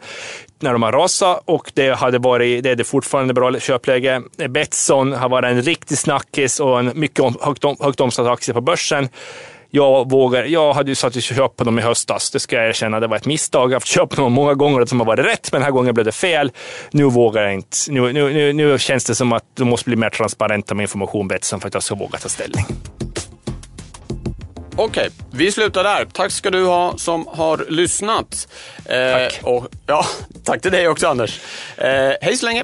när 0.60 0.74
de 0.74 0.84
har 0.84 0.92
rasat 0.92 1.42
och 1.46 1.72
det, 1.74 1.96
hade 1.96 2.18
varit, 2.18 2.64
det 2.64 2.70
är 2.70 2.76
det 2.76 2.84
fortfarande 2.84 3.34
bra 3.34 3.60
köpläge. 3.60 4.22
Betsson 4.50 5.14
har 5.14 5.30
varit 5.30 5.52
en 5.52 5.62
riktig 5.62 5.98
snackis 5.98 6.60
och 6.60 6.80
en 6.80 6.92
mycket 6.96 7.26
högt, 7.42 7.64
högt 7.80 8.02
omsatt 8.02 8.28
aktie 8.28 8.54
på 8.54 8.62
börsen 8.62 9.10
jag, 9.72 10.10
vågar, 10.10 10.44
jag 10.44 10.74
hade 10.74 10.92
ju 10.92 10.96
satt 10.96 11.16
och 11.16 11.22
köpt 11.22 11.56
på 11.56 11.64
dem 11.64 11.80
i 11.80 11.82
höstas, 11.82 12.32
det 12.32 12.40
ska 12.40 12.56
jag 12.56 12.68
erkänna. 12.68 13.00
Det 13.00 13.08
var 13.08 13.18
ett 13.18 13.26
misstag. 13.26 13.62
Jag 13.62 13.70
har 13.70 13.76
haft 13.76 13.88
köpt 13.88 14.16
dem 14.16 14.34
många 14.34 14.54
gånger 14.54 14.86
som 14.86 15.00
har 15.00 15.08
varit 15.08 15.26
rätt, 15.26 15.52
men 15.52 15.62
den 15.62 15.66
här 15.66 15.72
gången 15.72 15.94
blev 15.94 16.06
det 16.06 16.12
fel. 16.12 16.52
Nu 16.92 17.04
vågar 17.04 17.44
jag 17.44 17.54
inte. 17.54 17.78
Nu, 17.88 18.14
nu, 18.14 18.34
nu, 18.34 18.54
nu 18.54 18.80
känns 18.80 19.06
det 19.06 19.16
som 19.16 19.34
att 19.34 19.44
de 19.56 19.70
måste 19.70 19.90
bli 19.90 19.96
mer 19.96 20.10
transparenta 20.10 20.76
med 20.76 20.84
information 20.84 21.28
Betsson 21.28 21.60
för 21.60 21.68
att 21.68 21.74
jag 21.74 21.84
ska 21.84 21.96
våga 21.96 22.18
ta 22.18 22.30
ställning. 22.30 22.66
Okej, 24.76 25.10
vi 25.32 25.52
slutar 25.52 25.84
där. 25.84 26.06
Tack 26.06 26.32
ska 26.32 26.50
du 26.50 26.66
ha 26.66 26.98
som 26.98 27.28
har 27.28 27.66
lyssnat. 27.70 28.48
Eh, 28.86 29.14
Tack. 29.14 29.40
Och, 29.44 29.68
ja, 29.86 30.06
tack 30.44 30.62
till 30.62 30.72
dig 30.72 30.88
också 30.88 31.08
Anders. 31.08 31.40
Eh, 31.78 31.88
hej 32.22 32.38
så 32.38 32.46
länge. 32.46 32.64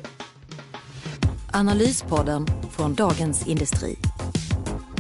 Analyspodden 1.54 2.48
från 2.76 2.96
Dagens 2.96 3.48
Industri. 3.48 3.98